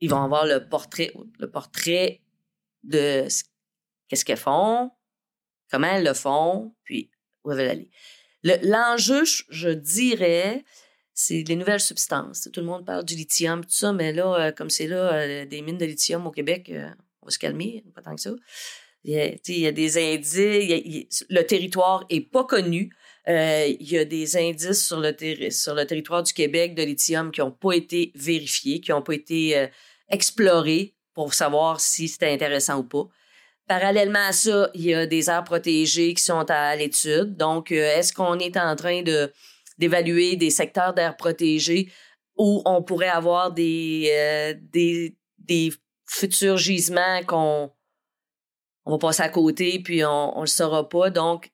ils 0.01 0.09
vont 0.09 0.21
avoir 0.21 0.45
le 0.45 0.67
portrait, 0.67 1.13
le 1.39 1.49
portrait 1.49 2.21
de 2.83 3.25
qu'est-ce 4.09 4.25
qu'elles 4.25 4.35
font, 4.35 4.91
comment 5.71 5.87
elles 5.87 6.03
le 6.03 6.13
font, 6.13 6.75
puis 6.83 7.11
où 7.45 7.51
elles 7.51 7.57
veulent 7.59 7.69
aller. 7.69 7.89
L'enjeu, 8.63 9.23
je 9.23 9.69
dirais, 9.69 10.65
c'est 11.13 11.43
les 11.47 11.55
nouvelles 11.55 11.79
substances. 11.79 12.49
Tout 12.51 12.59
le 12.59 12.65
monde 12.65 12.85
parle 12.85 13.05
du 13.05 13.15
lithium, 13.15 13.63
tout 13.63 13.71
ça, 13.71 13.93
mais 13.93 14.11
là, 14.11 14.47
euh, 14.47 14.51
comme 14.51 14.69
c'est 14.69 14.87
là 14.87 15.13
euh, 15.13 15.45
des 15.45 15.61
mines 15.61 15.77
de 15.77 15.85
lithium 15.85 16.27
au 16.27 16.31
Québec, 16.31 16.69
euh, 16.71 16.89
on 17.21 17.27
va 17.27 17.31
se 17.31 17.39
calmer, 17.39 17.83
pas 17.93 18.01
tant 18.01 18.15
que 18.15 18.21
ça. 18.21 18.31
Il 19.03 19.13
y 19.47 19.67
a, 19.67 19.71
des 19.71 19.97
indices, 19.97 21.25
le 21.29 21.41
territoire 21.41 22.05
est 22.09 22.21
pas 22.21 22.43
connu. 22.43 22.93
il 23.27 23.77
y 23.79 23.97
a 23.97 24.05
des 24.05 24.37
indices 24.37 24.85
sur 24.85 24.99
le, 24.99 25.11
territoire 25.11 26.21
du 26.21 26.33
Québec 26.33 26.75
de 26.75 26.83
lithium 26.83 27.31
qui 27.31 27.41
n'ont 27.41 27.51
pas 27.51 27.71
été 27.71 28.11
vérifiés, 28.13 28.79
qui 28.79 28.91
n'ont 28.91 29.01
pas 29.01 29.15
été 29.15 29.69
explorés 30.07 30.93
pour 31.15 31.33
savoir 31.33 31.79
si 31.79 32.07
c'était 32.07 32.31
intéressant 32.31 32.77
ou 32.77 32.83
pas. 32.83 33.07
Parallèlement 33.67 34.27
à 34.27 34.33
ça, 34.33 34.69
il 34.75 34.83
y 34.83 34.93
a 34.93 35.07
des 35.07 35.31
aires 35.31 35.45
protégées 35.45 36.13
qui 36.13 36.23
sont 36.23 36.45
à 36.49 36.75
l'étude. 36.75 37.35
Donc, 37.37 37.71
est-ce 37.71 38.13
qu'on 38.13 38.37
est 38.37 38.57
en 38.57 38.75
train 38.75 39.01
de 39.01 39.31
d'évaluer 39.81 40.35
des 40.35 40.51
secteurs 40.51 40.93
d'air 40.93 41.17
protégés 41.17 41.91
où 42.37 42.61
on 42.65 42.81
pourrait 42.83 43.09
avoir 43.09 43.51
des, 43.51 44.09
euh, 44.11 44.53
des, 44.71 45.17
des 45.39 45.73
futurs 46.11 46.57
gisements 46.57 47.23
qu'on 47.25 47.71
on 48.85 48.91
va 48.91 48.97
passer 48.97 49.23
à 49.23 49.29
côté 49.29 49.81
puis 49.81 50.03
on 50.03 50.35
ne 50.35 50.41
le 50.41 50.47
saura 50.47 50.89
pas. 50.89 51.09
Donc, 51.09 51.51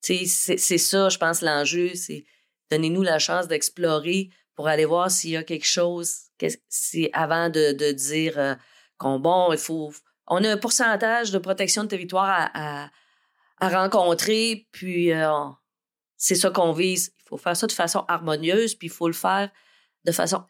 c'est 0.00 0.26
ça, 0.26 1.08
je 1.08 1.18
pense, 1.18 1.42
l'enjeu, 1.42 1.94
c'est 1.94 2.24
donnez-nous 2.70 3.02
la 3.02 3.18
chance 3.18 3.48
d'explorer 3.48 4.30
pour 4.54 4.68
aller 4.68 4.84
voir 4.84 5.10
s'il 5.10 5.30
y 5.30 5.36
a 5.36 5.42
quelque 5.42 5.66
chose 5.66 6.16
c'est 6.68 7.08
avant 7.12 7.50
de, 7.50 7.72
de 7.72 7.92
dire 7.92 8.36
euh, 8.36 8.54
qu'on, 8.98 9.20
bon, 9.20 9.52
il 9.52 9.58
faut... 9.58 9.92
On 10.26 10.42
a 10.42 10.50
un 10.50 10.56
pourcentage 10.56 11.30
de 11.30 11.38
protection 11.38 11.84
de 11.84 11.88
territoire 11.88 12.50
à, 12.52 12.90
à, 13.60 13.68
rencontrer, 13.68 14.66
puis 14.72 15.12
euh, 15.12 15.30
c'est 16.16 16.34
ça 16.34 16.50
qu'on 16.50 16.72
vise 16.72 17.14
faut 17.24 17.38
faire 17.38 17.56
ça 17.56 17.66
de 17.66 17.72
façon 17.72 18.04
harmonieuse, 18.08 18.74
puis 18.74 18.88
il 18.88 18.90
faut 18.90 19.06
le 19.06 19.14
faire 19.14 19.50
de 20.04 20.12
façon 20.12 20.44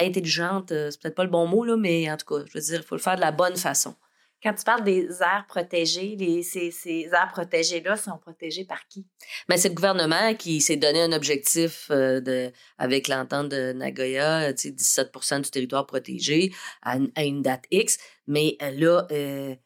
intelligente. 0.00 0.72
Euh, 0.72 0.90
c'est 0.90 1.00
peut-être 1.00 1.14
pas 1.14 1.24
le 1.24 1.30
bon 1.30 1.46
mot, 1.46 1.64
là, 1.64 1.76
mais 1.76 2.10
en 2.10 2.16
tout 2.16 2.26
cas, 2.26 2.44
je 2.46 2.58
veux 2.58 2.64
dire, 2.64 2.80
il 2.80 2.86
faut 2.86 2.94
le 2.94 3.00
faire 3.00 3.16
de 3.16 3.20
la 3.20 3.32
bonne 3.32 3.56
façon. 3.56 3.94
Quand 4.42 4.52
tu 4.52 4.64
parles 4.64 4.84
des 4.84 5.08
aires 5.22 5.46
protégées, 5.48 6.16
les, 6.18 6.42
ces, 6.42 6.70
ces 6.70 7.08
aires 7.12 7.30
protégées-là 7.32 7.96
sont 7.96 8.18
protégées 8.18 8.66
par 8.66 8.86
qui? 8.88 9.06
Ben, 9.48 9.56
c'est 9.56 9.70
le 9.70 9.74
gouvernement 9.74 10.34
qui 10.34 10.60
s'est 10.60 10.76
donné 10.76 11.00
un 11.00 11.12
objectif 11.12 11.88
euh, 11.90 12.20
de, 12.20 12.52
avec 12.76 13.08
l'entente 13.08 13.48
de 13.48 13.72
Nagoya, 13.72 14.52
17% 14.52 15.42
du 15.42 15.50
territoire 15.50 15.86
protégé 15.86 16.52
à, 16.82 16.96
une 17.24 17.40
date 17.40 17.64
X. 17.70 17.98
Mais 18.26 18.58
euh, 18.60 18.70
là, 18.72 19.56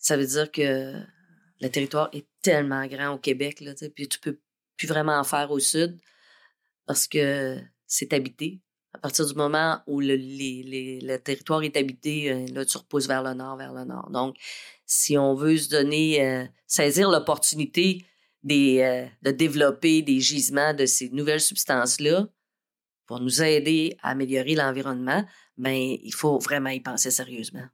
ça 0.00 0.16
veut 0.16 0.26
dire 0.26 0.50
que 0.50 0.94
le 1.60 1.68
territoire 1.68 2.10
est 2.12 2.26
tellement 2.42 2.84
grand 2.86 3.10
au 3.14 3.18
Québec, 3.18 3.60
là, 3.60 3.72
puis 3.94 4.08
tu 4.08 4.18
peux 4.18 4.36
vraiment 4.86 5.16
en 5.16 5.24
faire 5.24 5.50
au 5.52 5.60
sud 5.60 6.00
parce 6.86 7.06
que 7.06 7.58
c'est 7.86 8.12
habité. 8.12 8.60
À 8.94 8.98
partir 8.98 9.26
du 9.26 9.34
moment 9.34 9.80
où 9.86 10.00
le, 10.00 11.16
territoire 11.18 11.62
est 11.62 11.76
habité, 11.76 12.30
euh, 12.30 12.46
là, 12.52 12.64
tu 12.64 12.76
repousses 12.76 13.08
vers 13.08 13.22
le 13.22 13.34
nord, 13.34 13.56
vers 13.56 13.72
le 13.72 13.84
nord. 13.84 14.10
Donc, 14.10 14.36
si 14.84 15.16
on 15.16 15.34
veut 15.34 15.56
se 15.56 15.70
donner, 15.70 16.24
euh, 16.24 16.44
saisir 16.66 17.10
l'opportunité 17.10 18.04
des, 18.42 19.08
de 19.22 19.30
développer 19.30 20.02
des 20.02 20.20
gisements 20.20 20.74
de 20.74 20.84
ces 20.84 21.08
nouvelles 21.10 21.40
substances-là 21.40 22.26
pour 23.06 23.20
nous 23.20 23.42
aider 23.42 23.96
à 24.02 24.10
améliorer 24.10 24.54
l'environnement, 24.54 25.24
ben, 25.56 25.96
il 26.02 26.12
faut 26.12 26.38
vraiment 26.38 26.70
y 26.70 26.80
penser 26.80 27.10
sérieusement 27.10 27.66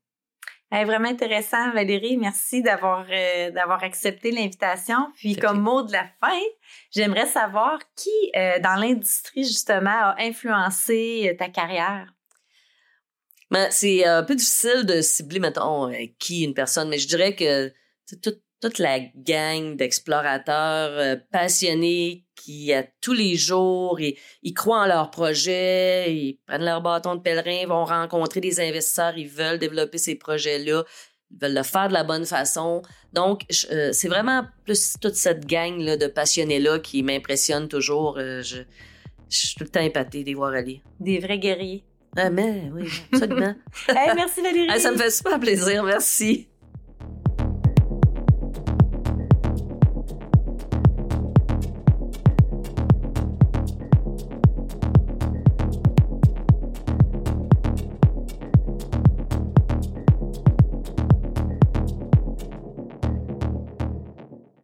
vraiment 0.71 1.09
intéressant, 1.09 1.73
Valérie. 1.73 2.17
Merci 2.17 2.63
d'avoir 2.63 3.07
euh, 3.11 3.51
d'avoir 3.51 3.83
accepté 3.83 4.31
l'invitation. 4.31 4.97
Puis, 5.17 5.37
comme 5.37 5.61
mot 5.61 5.83
de 5.83 5.93
la 5.93 6.05
fin, 6.21 6.41
j'aimerais 6.91 7.27
savoir 7.27 7.79
qui, 7.97 8.11
euh, 8.37 8.59
dans 8.61 8.77
l'industrie, 8.77 9.45
justement, 9.45 9.91
a 9.91 10.17
influencé 10.19 11.31
euh, 11.31 11.37
ta 11.37 11.49
carrière? 11.49 12.13
Ben, 13.51 13.69
c'est 13.71 14.05
un 14.05 14.23
peu 14.25 14.35
difficile 14.35 14.85
de 14.85 15.01
cibler, 15.01 15.41
mettons, 15.41 15.91
qui 16.19 16.45
une 16.45 16.53
personne, 16.53 16.91
mais 16.91 16.99
je 16.99 17.09
dirais 17.09 17.35
que 17.35 17.73
toute, 18.23 18.43
toute 18.61 18.79
la 18.79 19.01
gang 19.15 19.77
d'explorateurs 19.77 21.19
passionnés 21.31 22.25
qui, 22.35 22.73
à 22.73 22.85
tous 23.01 23.13
les 23.13 23.37
jours, 23.37 24.01
ils, 24.01 24.17
ils, 24.43 24.55
croient 24.55 24.83
en 24.83 24.87
leur 24.87 25.11
projet, 25.11 26.15
ils 26.15 26.39
prennent 26.47 26.65
leur 26.65 26.81
bâton 26.81 27.15
de 27.15 27.21
pèlerin, 27.21 27.67
vont 27.67 27.85
rencontrer 27.85 28.41
des 28.41 28.61
investisseurs, 28.61 29.17
ils 29.17 29.29
veulent 29.29 29.59
développer 29.59 29.99
ces 29.99 30.15
projets-là, 30.15 30.85
ils 31.31 31.39
veulent 31.41 31.55
le 31.55 31.63
faire 31.63 31.89
de 31.89 31.93
la 31.93 32.05
bonne 32.05 32.25
façon. 32.25 32.83
Donc, 33.13 33.43
euh, 33.71 33.91
c'est 33.93 34.09
vraiment 34.09 34.45
plus 34.65 34.97
toute 35.01 35.15
cette 35.15 35.47
gang-là 35.47 35.97
de 35.97 36.07
passionnés-là 36.07 36.79
qui 36.79 37.03
m'impressionne 37.03 37.69
toujours. 37.69 38.19
Euh, 38.19 38.43
je, 38.43 38.63
suis 39.29 39.55
tout 39.57 39.65
le 39.65 39.71
temps 39.71 39.81
épatée 39.81 40.23
de 40.23 40.29
les 40.29 40.35
voir 40.35 40.53
aller. 40.53 40.83
Des 41.01 41.19
vrais 41.19 41.39
guerriers. 41.39 41.85
Ah, 42.17 42.31
mais 42.31 42.71
oui, 42.73 42.89
absolument. 43.13 43.55
merci 44.17 44.41
Valérie. 44.41 44.81
ça 44.81 44.91
me 44.91 44.97
fait 44.97 45.11
super 45.11 45.39
plaisir, 45.39 45.85
merci. 45.85 46.49